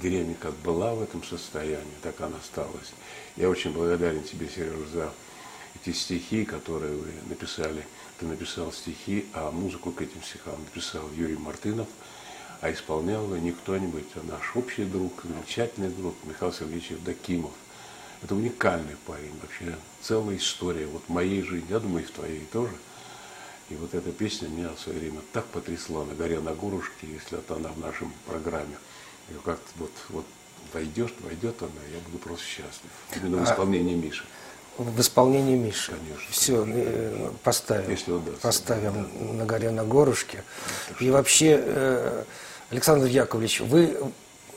[0.00, 2.92] деревня как была в этом состоянии, так она осталась.
[3.36, 5.12] Я очень благодарен тебе, Сережа, за
[5.74, 7.86] эти стихи, которые вы написали.
[8.18, 11.86] Ты написал стихи, а музыку к этим стихам написал Юрий Мартынов,
[12.60, 17.52] а исполнял его не кто-нибудь, а наш общий друг, замечательный друг Михаил Сергеевич Евдокимов.
[18.22, 22.74] Это уникальный парень, вообще целая история вот моей жизни, я думаю, и в твоей тоже.
[23.70, 27.38] И вот эта песня меня в свое время так потрясла на горе на горушке, если
[27.38, 28.76] это она в нашем программе
[29.44, 30.24] как вот, вот
[30.72, 32.90] войдешь, войдет она, я буду просто счастлив.
[33.16, 34.24] Именно в а исполнении Миши.
[34.76, 35.92] В исполнении Миши.
[35.92, 36.30] Конечно.
[36.30, 37.90] Все, э, поставим.
[37.90, 38.42] Если удастся.
[38.42, 39.32] Поставим да.
[39.32, 40.44] на горе на горушке.
[40.90, 42.24] Это и вообще, э,
[42.70, 43.98] Александр Яковлевич, вы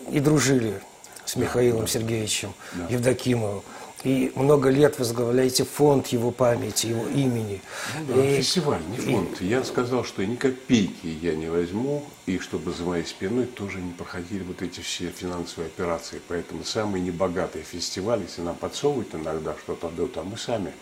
[0.10, 0.82] и дружили
[1.26, 2.88] с Михаилом да, Сергеевичем да.
[2.90, 3.64] Евдокимовым
[4.04, 7.62] и много лет возглавляете фонд его памяти, его имени.
[8.08, 9.42] Ну, да, и, фестиваль, не фонд.
[9.42, 9.48] И...
[9.48, 13.94] Я сказал, что ни копейки я не возьму, и чтобы за моей спиной тоже не
[13.94, 16.20] проходили вот эти все финансовые операции.
[16.28, 20.74] Поэтому самый небогатый фестиваль, если нам подсовывают иногда что-то дают, а мы сами,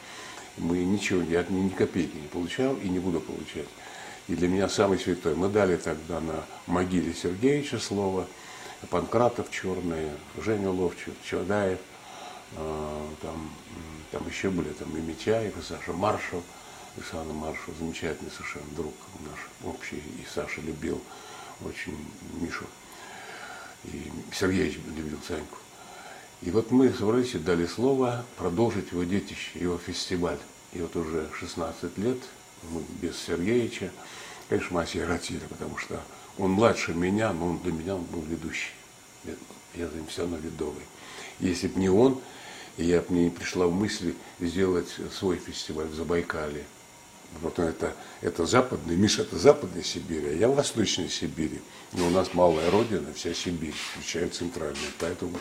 [0.57, 3.67] мы ничего, я ни, ни копейки не получал и не буду получать.
[4.27, 5.35] И для меня самый святой.
[5.35, 8.27] Мы дали тогда на могиле Сергеевича слово,
[8.89, 11.98] Панкратов черные, Женя Ловчев, Чадаев, а,
[12.55, 13.51] там,
[14.11, 16.43] там еще были там и Митяев, и Саша Маршал,
[16.95, 21.01] Александр Маршал, замечательный совершенно друг наш общий, и Саша любил
[21.63, 21.97] очень
[22.41, 22.65] Мишу,
[23.85, 25.57] и Сергеевич любил Саньку.
[26.41, 30.39] И вот мы с Врыси дали слово продолжить его детище, его фестиваль.
[30.71, 32.17] И вот уже 16 лет,
[32.71, 33.91] мы без Сергеевича,
[34.47, 36.01] конечно, мы осиротели, потому что
[36.37, 38.71] он младше меня, но он для меня он был ведущий.
[39.75, 40.83] Я за ним все равно ведовый.
[41.39, 42.21] Если бы не он,
[42.83, 44.87] я, мне пришла в мысли сделать
[45.17, 46.63] свой фестиваль в Забайкале.
[47.41, 51.61] Вот это, это западный, Миша, это западная Сибирь, а я в восточной Сибири.
[51.93, 54.91] Но у нас малая родина, вся Сибирь, включая центральную.
[54.99, 55.37] Поэтому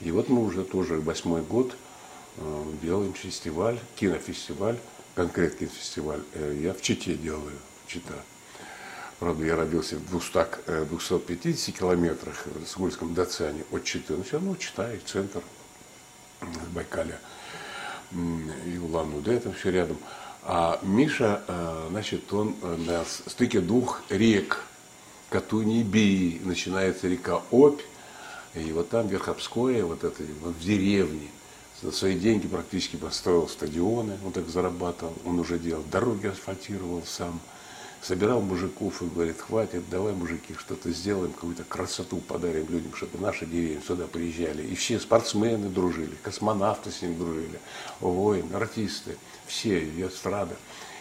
[0.00, 1.76] и вот мы уже тоже восьмой год
[2.36, 4.78] э, делаем фестиваль, кинофестиваль,
[5.14, 6.20] конкретный фестиваль.
[6.34, 8.14] Э, я в Чите делаю, Чита.
[9.18, 14.34] Правда, я родился в 200, 250 э, километрах в Сгульском Дацане от Читы, но все
[14.34, 15.42] равно Чита и центр
[16.46, 17.18] в Байкале
[18.12, 19.96] и Улан-Удэ, это все рядом.
[20.42, 24.60] А Миша, э, значит, он э, на стыке двух рек,
[25.30, 27.80] Катуни и Бии, начинается река Обь,
[28.54, 31.28] и вот там Верховское, вот это, вот в деревне,
[31.82, 37.40] за свои деньги практически построил стадионы, он так зарабатывал, он уже делал, дороги асфальтировал сам–
[38.04, 43.46] собирал мужиков и говорит, хватит, давай, мужики, что-то сделаем, какую-то красоту подарим людям, чтобы наши
[43.46, 44.62] деревни сюда приезжали.
[44.62, 47.58] И все спортсмены дружили, космонавты с ним дружили,
[48.00, 50.54] воины, артисты, все, и эстрада.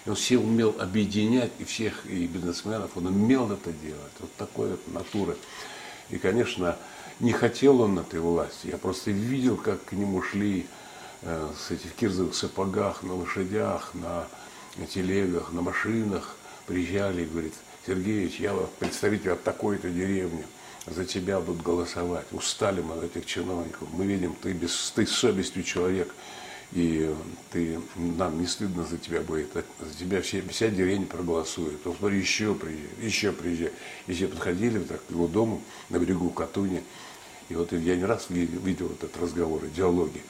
[0.05, 4.13] И он все умел объединять, и всех, и бизнесменов, он умел это делать.
[4.19, 5.35] Вот такой вот натуры.
[6.09, 6.77] И, конечно,
[7.19, 8.67] не хотел он этой власти.
[8.67, 10.67] Я просто видел, как к нему шли
[11.21, 14.25] э, с этих кирзовых сапогах, на лошадях, на
[14.87, 17.53] телегах, на машинах, приезжали и говорит,
[17.85, 20.45] Сергеевич, я представитель от такой-то деревни,
[20.85, 22.25] за тебя будут голосовать.
[22.31, 23.87] Устали мы от этих чиновников.
[23.93, 26.13] Мы видим, ты, без, ты с совестью человек,
[26.73, 27.13] и
[27.51, 29.47] ты, нам не стыдно за тебя будет.
[29.53, 31.85] За тебя все, вся деревня проголосует.
[31.85, 33.71] Он говорит, еще приезжай, еще приезжай.
[34.07, 36.83] И все подходили так, к его дому на берегу Катуни.
[37.49, 40.21] И вот я не раз видел этот разговор, диалоги.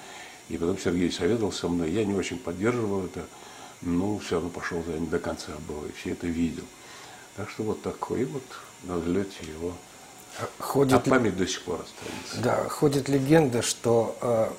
[0.50, 1.92] И потом Сергей советовал со мной.
[1.92, 3.26] Я не очень поддерживал это
[3.86, 6.66] ну, все равно пошел за ним до конца был, и все это видел.
[7.36, 8.44] Так что вот такой вот
[8.84, 9.74] на взлете его.
[10.60, 12.42] Ходит, а память до сих пор остается.
[12.42, 14.50] Да, ходит легенда, что э,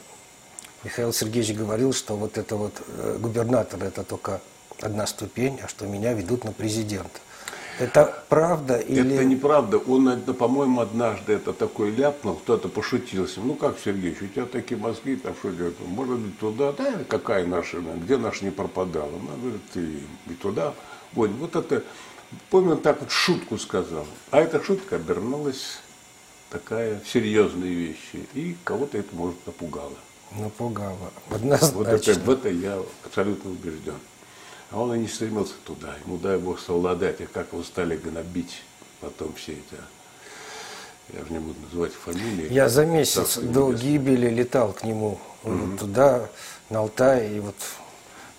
[0.85, 4.41] Михаил Сергеевич говорил, что вот это вот э, губернатор это только
[4.81, 7.21] одна ступень, а что меня ведут на президента.
[7.79, 9.15] Это правда или...
[9.15, 9.79] Это неправда.
[9.79, 13.41] Он, по-моему, однажды это такой ляпнул, кто-то пошутился.
[13.41, 15.75] Ну как, Сергеевич, у тебя такие мозги, там что делать?
[15.81, 19.09] Может быть, туда, да, какая наша, где наша не пропадала?
[19.09, 19.81] Она говорит, ты
[20.29, 20.75] и туда.
[21.13, 21.83] Вот, вот это,
[22.51, 24.07] помню, так вот шутку сказал.
[24.31, 25.79] А эта шутка обернулась
[26.51, 28.27] такая серьезные вещи.
[28.35, 29.95] И кого-то это, может, напугало.
[30.33, 31.13] Напугало.
[31.31, 31.79] Однозначно.
[31.79, 33.95] Вот это, в это я абсолютно убежден.
[34.75, 35.95] А он и не стремился туда.
[36.05, 37.21] Ему, дай Бог, совладать.
[37.21, 38.63] И как его стали гнобить
[39.01, 39.83] потом все это.
[41.13, 42.53] Я же не буду называть фамилии.
[42.53, 45.77] Я за месяц до гибели летал к нему угу.
[45.79, 46.29] туда,
[46.71, 47.55] на Алтай, и вот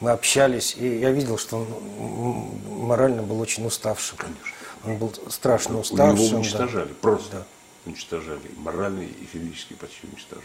[0.01, 4.17] мы общались, и я видел, что он морально был очень уставшим.
[4.17, 4.41] Конечно.
[4.83, 6.25] Он был страшно уставшим.
[6.25, 6.95] Его уничтожали, да.
[6.99, 7.45] просто да.
[7.85, 8.51] уничтожали.
[8.57, 10.43] Морально и физически почти уничтожали.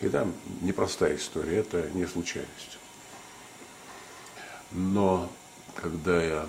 [0.00, 2.71] И там непростая история, это не случайность.
[4.74, 5.30] Но
[5.74, 6.46] когда я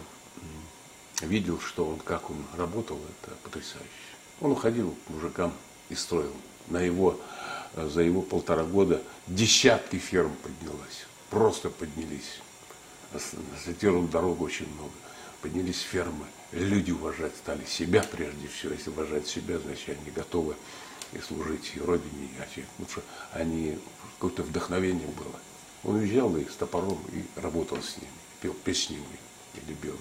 [1.21, 3.89] видел, что он, как он работал, это потрясающе.
[4.41, 5.53] Он уходил к мужикам
[5.89, 6.34] и строил.
[6.67, 7.19] На его,
[7.76, 11.05] за его полтора года десятки ферм поднялось.
[11.30, 12.39] Просто поднялись.
[13.13, 14.91] Асфальтировал дорогу очень много.
[15.41, 16.26] Поднялись фермы.
[16.51, 18.74] Люди уважать стали себя прежде всего.
[18.74, 20.55] Если уважать себя, значит, они готовы
[21.11, 22.65] и служить и родине, и отец.
[22.78, 23.01] Потому что
[23.34, 23.78] они,
[24.15, 25.39] какое-то вдохновение было.
[25.84, 28.12] Он уезжал и с топором и работал с ними,
[28.42, 29.00] пел песни
[29.56, 30.00] или белых.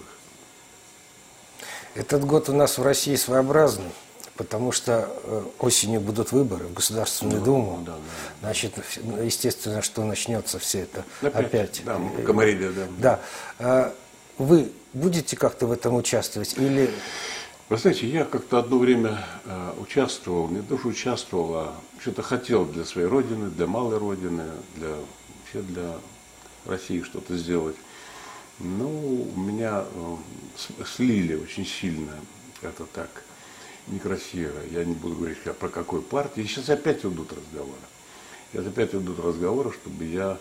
[1.95, 3.91] Этот год у нас в России своеобразный,
[4.35, 7.77] потому что э, осенью будут выборы в Государственную ну, Думу.
[7.77, 8.47] Ну, да, да, да.
[8.47, 8.73] Значит,
[9.21, 11.45] естественно, что начнется все это опять.
[11.45, 11.81] опять.
[11.85, 12.87] Да, комарили, да.
[12.97, 13.19] Да.
[13.59, 13.95] А
[14.37, 16.89] вы будете как-то в этом участвовать или...
[17.69, 22.85] Вы знаете, я как-то одно время э, участвовал, не даже участвовал, а что-то хотел для
[22.85, 24.43] своей родины, для малой родины,
[24.75, 24.95] для
[25.53, 25.97] вообще для
[26.65, 27.75] России что-то сделать.
[28.59, 30.15] Ну, меня э,
[30.85, 32.13] слили очень сильно,
[32.61, 33.23] это так,
[33.87, 34.59] некрасиво.
[34.71, 36.41] Я не буду говорить про какой партии.
[36.41, 37.81] Сейчас опять идут разговоры.
[38.51, 40.37] Сейчас опять идут разговоры, чтобы я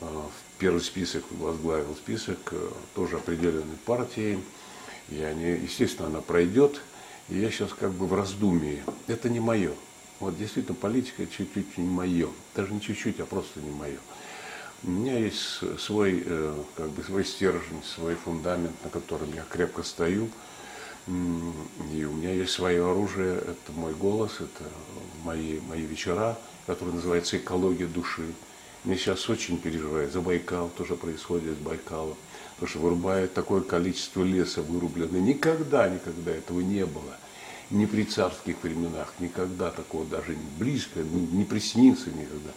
[0.00, 4.38] э, в первый список возглавил список э, тоже определенной партии.
[5.08, 6.80] И они, естественно, она пройдет.
[7.30, 8.82] И я сейчас как бы в раздумии.
[9.06, 9.72] Это не мое.
[10.20, 12.28] Вот действительно политика чуть-чуть не мое.
[12.54, 13.98] Даже не чуть-чуть, а просто не мое.
[14.84, 19.82] У меня есть свой, э, как бы свой стержень, свой фундамент, на котором я крепко
[19.82, 20.28] стою.
[21.08, 24.70] И у меня есть свое оружие, это мой голос, это
[25.24, 28.26] мои, мои вечера, которые называются «Экология души».
[28.84, 32.16] Мне сейчас очень переживает за Байкал, то, что происходит с Байкалом,
[32.60, 35.18] то, что вырубает такое количество леса вырублено.
[35.18, 37.16] Никогда, никогда этого не было.
[37.70, 42.52] Ни при царских временах, никогда такого даже близко, не приснится никогда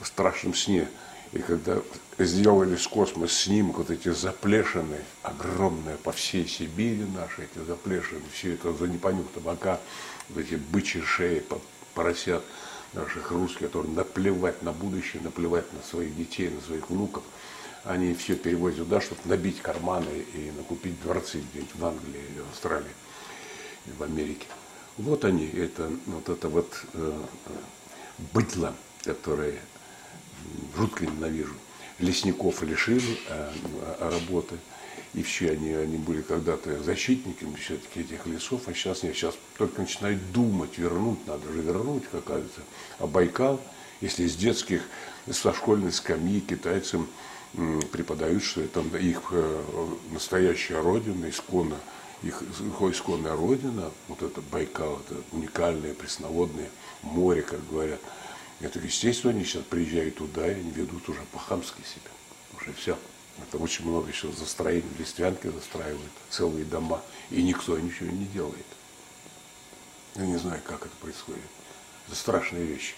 [0.00, 0.88] в страшном сне.
[1.32, 1.78] И когда
[2.18, 8.54] сделали с космос снимок, вот эти заплешины, огромные по всей Сибири наши, эти заплешины, все
[8.54, 9.78] это за непонюх табака,
[10.30, 11.42] вот эти бычьи шеи,
[11.94, 12.42] поросят
[12.94, 17.22] наших русских, которые наплевать на будущее, наплевать на своих детей, на своих внуков,
[17.84, 22.50] они все перевозят туда, чтобы набить карманы и накупить дворцы где-нибудь в Англии или в
[22.50, 22.90] Австралии,
[23.86, 24.46] или в Америке.
[24.96, 27.22] Вот они, это вот это вот э,
[28.32, 28.74] быдло,
[29.04, 29.60] которое
[30.76, 31.54] жутко ненавижу.
[31.98, 33.52] Лесников лишили а,
[34.00, 34.56] а, работы.
[35.14, 39.80] И все они, они были когда-то защитниками все-таки этих лесов, а сейчас нет, сейчас только
[39.80, 42.60] начинают думать, вернуть, надо же вернуть, как кажется.
[42.98, 43.58] А Байкал,
[44.02, 44.82] если с детских,
[45.30, 47.08] со школьной скамьи китайцам
[47.90, 49.62] преподают, что это их э,
[50.12, 51.78] настоящая родина, исконно,
[52.22, 56.68] их, их исконная родина, вот это Байкал, это уникальное пресноводное
[57.02, 58.00] море, как говорят–
[58.60, 62.10] это, естественно, они сейчас приезжают туда, и они ведут уже по-хамски себя.
[62.60, 62.98] Уже все.
[63.40, 67.00] Это очень много еще застроений, листвянки застраивают, целые дома,
[67.30, 68.66] и никто ничего не делает.
[70.16, 71.40] Я не знаю, как это происходит.
[72.08, 72.94] Это страшные вещи.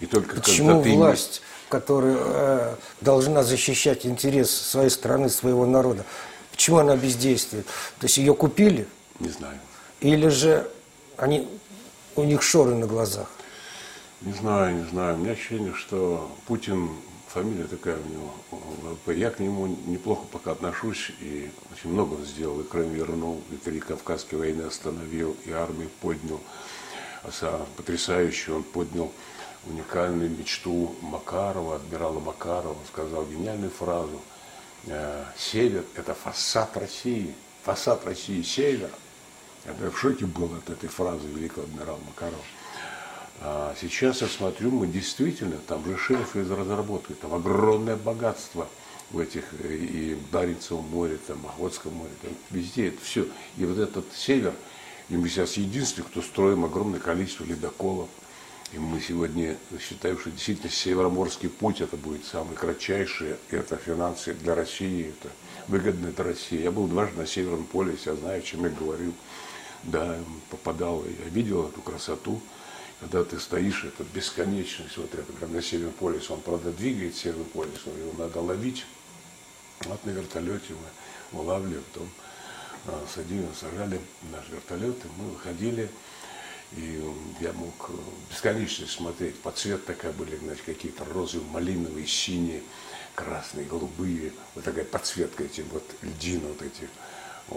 [0.00, 1.70] И только Почему когда ты власть, не...
[1.70, 6.04] которая э, должна защищать интерес своей страны, своего народа,
[6.52, 7.66] почему она бездействует?
[7.98, 8.88] То есть ее купили?
[9.18, 9.58] Не знаю.
[10.00, 10.70] Или же
[11.16, 11.48] они,
[12.14, 13.28] у них шоры на глазах?
[14.22, 15.16] Не знаю, не знаю.
[15.16, 16.88] У меня ощущение, что Путин,
[17.28, 22.64] фамилия такая у него, я к нему неплохо пока отношусь, и очень много сделал, и
[22.64, 26.40] Крым вернул, и три Кавказские войны остановил, и армию поднял.
[27.22, 29.12] А потрясающе он поднял
[29.66, 34.22] уникальную мечту Макарова, адмирала Макарова, сказал гениальную фразу
[34.86, 38.90] «Э, «Север– это фасад России, фасад России– север».
[39.66, 42.42] Я в шоке был от этой фразы великого адмирала Макарова.
[43.40, 48.66] А сейчас я смотрю, мы действительно, там же из разработки, там огромное богатство
[49.10, 53.26] в этих, и в Баренцевом море, там, Охотском море, там, везде это все.
[53.56, 54.54] И вот этот север,
[55.08, 58.08] и мы сейчас единственные, кто строим огромное количество ледоколов.
[58.72, 64.56] И мы сегодня считаем, что действительно Североморский путь это будет самый кратчайший, это финансы для
[64.56, 65.32] России, это
[65.68, 66.62] выгодно для России.
[66.62, 69.12] Я был дважды на Северном полюсе, я знаю, о чем я говорю.
[69.84, 70.18] Да,
[70.50, 72.40] попадал, я видел эту красоту,
[73.00, 77.80] когда ты стоишь, это бесконечность, вот это, на Северном полюсе, он, правда, двигает Северный полюс,
[77.84, 78.86] но его надо ловить.
[79.80, 80.72] Вот на вертолете
[81.32, 82.08] мы улавливали, потом
[82.86, 84.00] а, садили, сажали
[84.32, 85.90] наш вертолет, и мы выходили,
[86.72, 87.02] и
[87.40, 87.90] я мог
[88.30, 92.62] бесконечно смотреть, по цвет такая были, значит, какие-то розовые, малиновые, синие,
[93.14, 96.88] красные, голубые, вот такая подсветка этих вот льдин, вот этих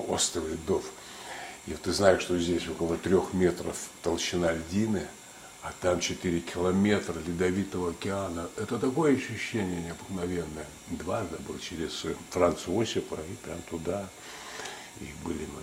[0.10, 0.86] островов льдов.
[1.68, 5.08] И ты знаешь, что здесь около трех метров толщина льдины,
[5.62, 8.48] а там 4 километра ледовитого океана.
[8.56, 10.66] Это такое ощущение необыкновенное.
[10.88, 14.08] Дважды был через Франц Осипа и прям туда.
[15.02, 15.62] И были мы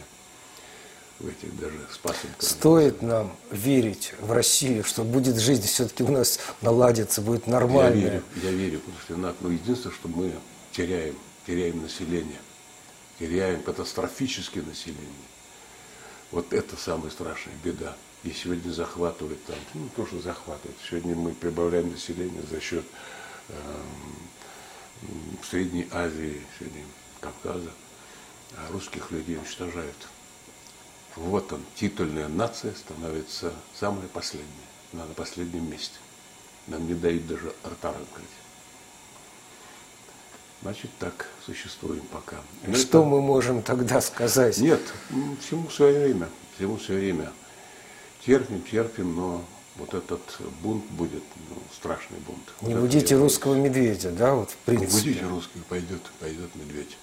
[1.18, 2.42] в этих даже спасенках.
[2.42, 7.96] Стоит нам верить в Россию, что будет жизнь все-таки у нас наладится, будет нормально.
[7.96, 10.32] Я верю, я верю, потому что ну, ну, единственное, что мы
[10.72, 11.14] теряем,
[11.46, 12.40] теряем население,
[13.18, 15.06] теряем катастрофически население.
[16.32, 17.96] Вот это самая страшная беда.
[18.24, 20.76] И сегодня захватывает там, ну, то, что захватывает.
[20.88, 22.84] Сегодня мы прибавляем население за счет
[23.48, 23.54] э,
[25.48, 26.82] Средней Азии, сегодня
[27.20, 27.70] Кавказа,
[28.56, 30.08] а русских людей уничтожают.
[31.14, 34.46] Вот он, титульная нация становится самой последней,
[34.92, 35.96] на последнем месте.
[36.66, 38.26] Нам не дают даже рта раскрыть.
[40.62, 42.36] Значит, так существуем пока.
[42.66, 43.08] Но Что это...
[43.08, 44.58] мы можем тогда сказать?
[44.58, 44.80] Нет,
[45.40, 47.32] всему свое время, всему свое время.
[48.26, 49.44] Терпим, терпим, но
[49.76, 50.20] вот этот
[50.60, 52.42] бунт будет ну, страшный бунт.
[52.60, 54.96] Не вот будите русского медведя, да, вот в принципе.
[54.96, 56.98] Не будите русского, пойдет, пойдет медведь.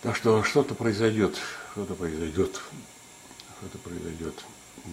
[0.00, 1.36] Так что что-то произойдет,
[1.72, 2.58] что-то произойдет,
[3.58, 4.34] что-то произойдет.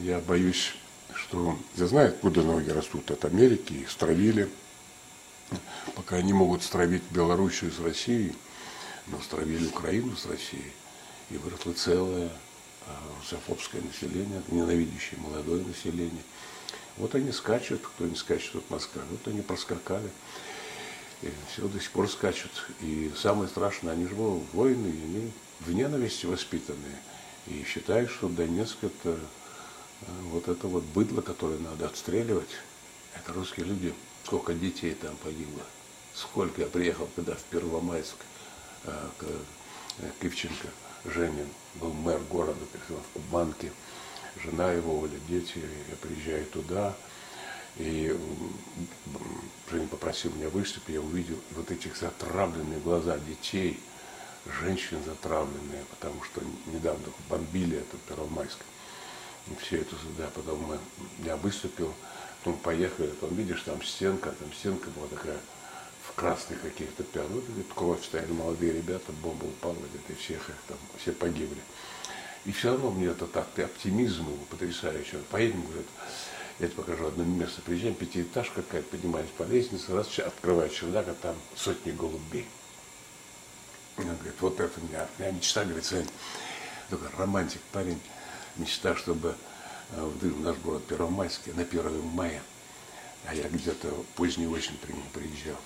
[0.02, 0.74] Я боюсь,
[1.14, 4.50] что, я знаю, откуда ноги растут от Америки, их стравили,
[5.96, 8.36] пока они могут стравить Белоруссию с Россией,
[9.08, 10.74] но стравили Украину с Россией,
[11.30, 12.30] и выросло целое
[13.20, 16.24] русофобское население, ненавидящее молодое население.
[16.98, 20.10] Вот они скачут, кто не скачет от Москвы, вот они проскакали.
[21.22, 22.52] И все до сих пор скачут.
[22.82, 26.98] И самое страшное, они же воины, они в ненависти воспитанные.
[27.48, 29.18] И считают, что Донецк это
[30.02, 32.50] э, вот это вот быдло, которое надо отстреливать.
[33.16, 33.94] Это русские люди.
[34.26, 35.64] Сколько детей там погибло.
[36.14, 38.16] Сколько я приехал, когда в Первомайск
[38.84, 40.68] э, к э, Кивченко
[41.06, 43.72] Женин был мэр города, в Кубанке,
[44.44, 46.96] жена его, Оля, дети, я приезжаю туда,
[47.78, 48.18] и
[49.70, 53.80] Женя попросил меня выступить, я увидел вот этих затравленные глаза детей,
[54.62, 58.58] женщин затравленные, потому что недавно бомбили это Первомайск.
[59.48, 60.80] И все это сюда, потом мы,
[61.24, 61.94] я выступил,
[62.40, 65.38] потом поехали, там видишь, там стенка, там стенка была такая
[66.18, 67.32] красных каких-то пятен.
[67.32, 69.78] Вот говорит, кровь стояли молодые ребята, бомба упала,
[70.10, 71.62] и всех их там, все погибли.
[72.44, 75.18] И все равно мне этот акт оптимизма потрясающий.
[75.30, 75.86] Поедем, говорит,
[76.60, 77.62] я тебе покажу одно место.
[77.62, 82.48] Приезжаем, пятиэтажка какая-то, поднимаюсь по лестнице, раз открываю чердак, а там сотни голубей.
[83.98, 86.08] Он говорит, вот это у меня, у меня мечта, говорит, Сань,
[86.90, 88.02] такой романтик парень,
[88.56, 89.36] мечта, чтобы
[89.92, 92.42] э, в наш город Первомайский на 1 мая,
[93.26, 94.80] а я где-то поздней осенью
[95.14, 95.58] приезжал,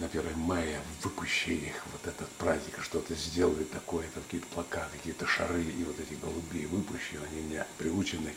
[0.00, 5.26] на 1 мая выпущили их, вот этот праздник, что-то сделали такое, там какие-то плакаты, какие-то
[5.26, 8.34] шары, и вот эти голубые выпущены, они меня приучены.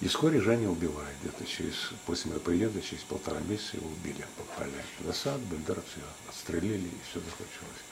[0.00, 4.72] И вскоре Женя убивают, где-то через, после моего приезда, через полтора месяца его убили, попали
[5.00, 7.84] в засад, Бендер, все, отстрелили, и все закончилось.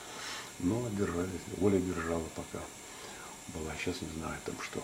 [0.59, 2.63] Но держались, воля держала пока
[3.49, 4.81] была, сейчас не знаю там что.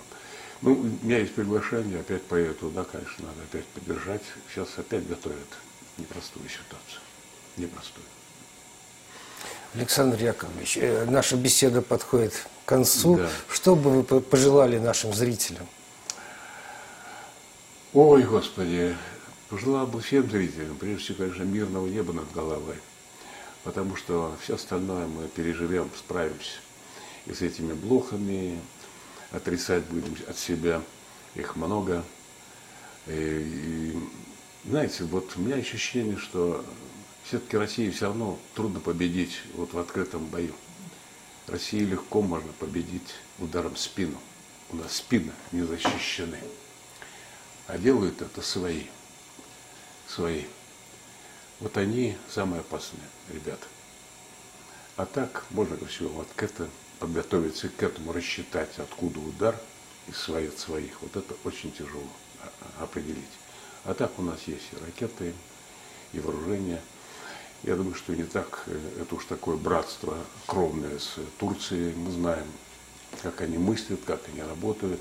[0.61, 4.21] Ну, у меня есть приглашение, опять поеду туда, конечно, надо опять поддержать.
[4.51, 5.47] Сейчас опять готовят
[5.97, 7.01] непростую ситуацию
[7.57, 8.03] непростой.
[9.73, 12.33] Александр Яковлевич, э, наша беседа подходит
[12.65, 13.17] к концу.
[13.17, 13.29] Да.
[13.49, 15.65] Что бы вы пожелали нашим зрителям?
[17.93, 18.95] Ой, Господи,
[19.49, 22.75] пожелал бы всем зрителям, прежде всего, конечно, мирного неба над головой,
[23.63, 26.59] потому что все остальное мы переживем, справимся.
[27.25, 28.59] И с этими блохами
[29.31, 30.81] отрицать будем от себя,
[31.35, 32.03] их много.
[33.07, 33.93] И,
[34.65, 36.63] и знаете, вот у меня ощущение, что
[37.23, 40.53] все-таки России все равно трудно победить вот в открытом бою.
[41.47, 44.17] России легко можно победить ударом в спину.
[44.69, 46.39] У нас спины не защищены.
[47.67, 48.83] А делают это свои.
[50.07, 50.43] Свои.
[51.59, 53.65] Вот они самые опасные ребята.
[54.97, 56.69] А так можно все вот к этому
[57.01, 59.59] подготовиться к этому, рассчитать, откуда удар
[60.07, 61.01] и свои от своих.
[61.01, 62.07] Вот это очень тяжело
[62.79, 63.23] определить.
[63.83, 65.33] А так у нас есть и ракеты,
[66.13, 66.79] и вооружение.
[67.63, 71.93] Я думаю, что не так, э, это уж такое братство кровное с Турцией.
[71.95, 72.47] Мы знаем,
[73.21, 74.99] как они мыслят, как они работают.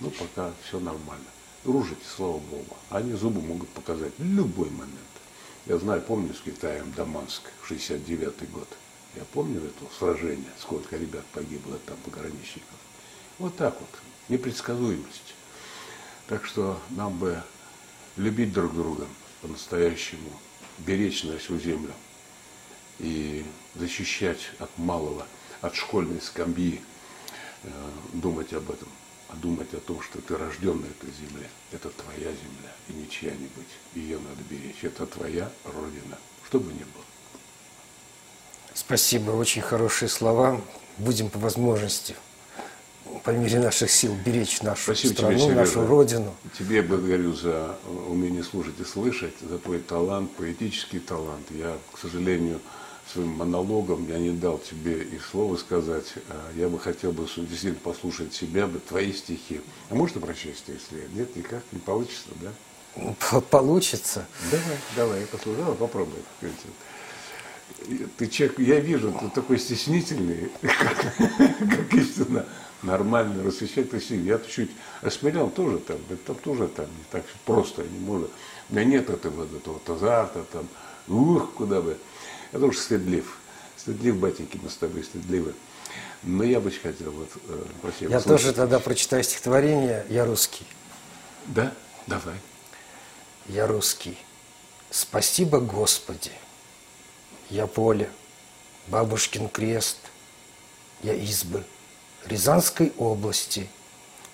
[0.00, 1.24] Ну, пока все нормально.
[1.64, 2.76] Дружите, слава Богу.
[2.90, 4.98] Они зубы могут показать в любой момент.
[5.64, 8.68] Я знаю, помню с Китаем Даманск, 69 год.
[9.16, 12.76] Я помню это сражение, сколько ребят погибло там, пограничников.
[13.38, 13.88] Вот так вот,
[14.28, 15.34] непредсказуемость.
[16.26, 17.42] Так что нам бы
[18.16, 19.06] любить друг друга
[19.40, 20.30] по-настоящему,
[20.78, 21.92] беречь нашу землю
[22.98, 23.44] и
[23.74, 25.26] защищать от малого,
[25.60, 26.80] от школьной скамьи,
[27.62, 27.68] э,
[28.12, 28.88] думать об этом,
[29.28, 31.48] а думать о том, что ты рожден на этой земле.
[31.72, 33.66] Это твоя земля и не чья-нибудь.
[33.94, 34.82] Ее надо беречь.
[34.82, 37.04] Это твоя родина, что бы ни было.
[38.74, 40.60] Спасибо, очень хорошие слова.
[40.98, 42.14] Будем по возможности,
[43.22, 46.34] по мере наших сил, беречь нашу Спасибо страну, тебе, нашу родину.
[46.58, 47.76] Тебе благодарю за
[48.08, 51.46] умение слушать и слышать, за твой талант, поэтический талант.
[51.50, 52.60] Я, к сожалению,
[53.12, 56.14] своим монологом я не дал тебе и слова сказать.
[56.28, 59.60] А я бы хотел бы действительно послушать себя, бы твои стихи.
[59.90, 62.52] А можно прочесть, если нет, никак не получится, да?
[63.50, 64.26] Получится.
[64.50, 66.20] Давай, давай, я послушаю, попробуй
[68.16, 72.46] ты человек, я вижу, ты такой стеснительный, как, как истинно
[72.84, 74.22] нормально рассвещать красиво.
[74.22, 74.70] Я чуть
[75.02, 78.30] осмелял тоже там, там тоже там не так просто, не может.
[78.70, 80.68] У меня нет этого, этого азарта, там,
[81.08, 81.96] ух, куда бы.
[82.52, 83.38] Я тоже стыдлив.
[83.76, 85.54] Стыдлив, батеньки, мы с тобой стыдливы.
[86.22, 88.08] Но я бы хотел вот э, просить.
[88.08, 90.64] Я тоже тогда прочитаю стихотворение «Я русский».
[91.46, 91.74] Да?
[92.06, 92.36] Давай.
[93.46, 94.16] Я русский.
[94.90, 96.30] Спасибо, Господи,
[97.50, 98.08] я поле,
[98.86, 99.98] бабушкин крест,
[101.02, 101.64] я избы
[102.26, 103.68] Рязанской области,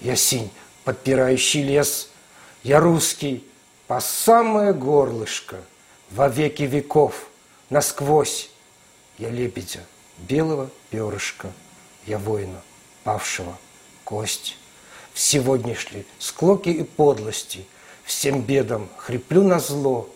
[0.01, 0.51] я синь,
[0.85, 2.09] подпирающий лес,
[2.63, 3.45] я русский,
[3.87, 5.57] по самое горлышко,
[6.11, 7.29] во веки веков,
[7.71, 8.51] насквозь,
[9.19, 9.81] я лебедя,
[10.19, 11.53] белого перышка,
[12.07, 12.63] я воина,
[13.05, 13.59] павшего,
[14.05, 14.57] кость.
[15.13, 17.67] В сегодняшней склоки и подлости,
[18.05, 20.09] всем бедам хриплю на зло,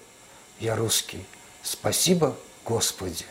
[0.60, 1.24] я русский,
[1.62, 3.26] спасибо Господи,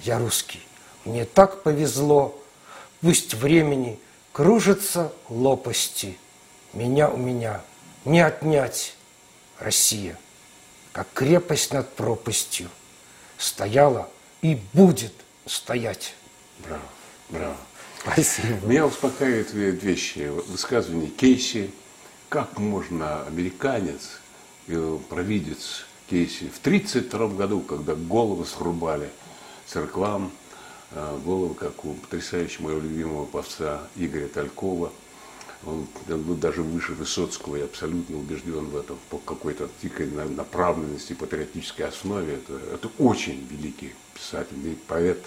[0.00, 0.60] я русский,
[1.04, 2.38] мне так повезло,
[3.00, 3.98] пусть времени
[4.32, 6.18] кружатся лопасти,
[6.72, 7.62] меня у меня
[8.04, 8.94] не отнять,
[9.58, 10.18] Россия,
[10.92, 12.68] как крепость над пропастью,
[13.38, 14.08] стояла
[14.42, 15.14] и будет
[15.46, 16.14] стоять.
[16.58, 16.82] Браво,
[17.30, 17.56] браво.
[18.00, 18.66] Спасибо.
[18.66, 21.70] Меня успокаивают вещи, высказывания Кейси,
[22.28, 24.20] как можно американец,
[24.68, 26.48] э, провидец, Кейси.
[26.48, 29.10] В 1932 году, когда головы срубали
[29.66, 30.30] церквам,
[30.92, 34.92] э, головы, как у потрясающего моего любимого певца Игоря Талькова,
[35.64, 41.14] он, он был даже выше Высоцкого, я абсолютно убежден в этом, по какой-то дикой направленности,
[41.14, 42.34] патриотической основе.
[42.34, 45.24] Это, это очень великий писатель, поэт,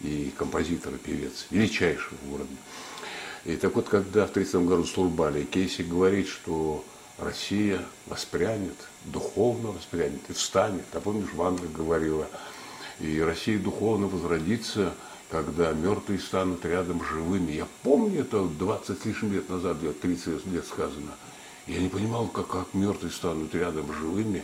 [0.00, 2.56] и композитор, и певец, величайший в городе.
[3.44, 6.84] И так вот, когда в 30 году срубали, Кейси говорит, что
[7.18, 10.84] Россия воспрянет, духовно воспрянет и встанет.
[10.92, 12.28] А помнишь, Ванга говорила,
[13.00, 14.94] и Россия духовно возродится,
[15.30, 17.52] когда мертвые станут рядом с живыми.
[17.52, 21.12] Я помню это 20 с лишним лет назад, 30 лет сказано.
[21.66, 24.42] Я не понимал, как, как мертвые станут рядом с живыми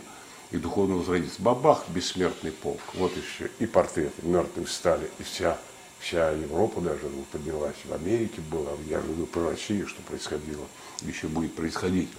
[0.51, 1.41] и духовно возродиться.
[1.41, 2.81] Бабах, бессмертный полк.
[2.93, 5.57] Вот еще и портреты мертвые стали, и вся,
[5.99, 7.01] вся Европа даже
[7.31, 7.75] поднялась.
[7.83, 10.65] В Америке была, я говорю про Россию, что происходило,
[11.01, 12.09] еще будет происходить.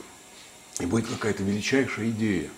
[0.80, 2.51] И будет какая-то величайшая идея.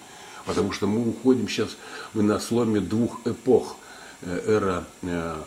[0.49, 1.76] Потому что мы уходим сейчас
[2.14, 3.76] мы на сломе двух эпох.
[4.22, 5.42] Э, эра э,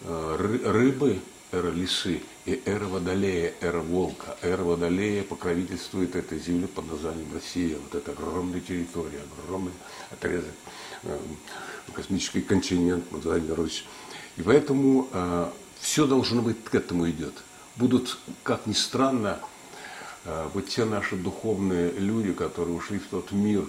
[0.00, 1.20] э, рыбы,
[1.52, 4.38] эра лисы и эра водолея, эра волка.
[4.40, 7.76] Эра водолея покровительствует этой земле под названием Россия.
[7.76, 9.72] Вот это огромная территория, огромный
[10.10, 10.54] отрезок,
[11.92, 13.84] космический континент под названием Русь.
[14.38, 15.08] И поэтому
[15.78, 17.34] все должно быть к этому идет.
[17.76, 19.38] Будут, как ни странно,
[20.24, 23.66] вот те наши духовные люди, которые ушли в тот мир,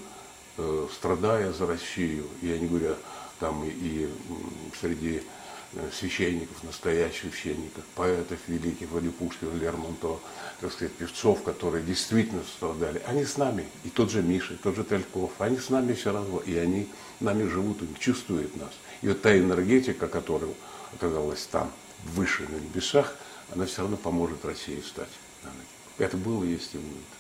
[0.93, 2.95] страдая за Россию, я не говорю
[3.39, 4.10] там и
[4.80, 5.22] среди
[5.74, 10.20] э, священников, настоящих священников, поэтов великих, вроде Пушкина, Лермонтова,
[10.60, 14.76] так сказать, певцов, которые действительно страдали, они с нами, и тот же Миша, и тот
[14.76, 16.88] же Тальков, они с нами все равно, и они
[17.20, 18.72] нами живут, и чувствуют нас.
[19.01, 20.49] И вот та энергетика, которая
[20.93, 21.72] оказалась там,
[22.03, 23.16] выше на небесах,
[23.53, 25.10] она все равно поможет России стать.
[25.97, 27.16] Это было, есть и будет.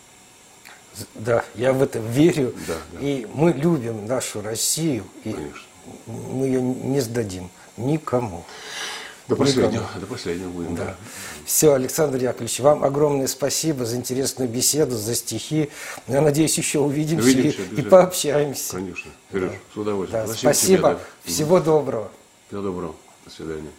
[1.15, 2.53] Да, я в это верю.
[2.67, 2.99] Да, да.
[2.99, 5.03] И мы любим нашу Россию.
[5.23, 5.61] И Конечно.
[6.07, 8.45] мы ее не сдадим никому.
[9.27, 10.85] До последнего, до последнего будем, да.
[10.85, 10.95] да.
[11.45, 15.69] Все, Александр Яковлевич, вам огромное спасибо за интересную беседу, за стихи.
[16.07, 18.75] Я надеюсь, еще увидимся, увидимся и, и пообщаемся.
[18.75, 19.57] Конечно, Сереж, да.
[19.73, 20.27] с удовольствием.
[20.27, 20.99] Да, спасибо, тебе, да.
[21.31, 22.09] всего доброго.
[22.47, 22.95] Всего доброго,
[23.25, 23.71] до свидания.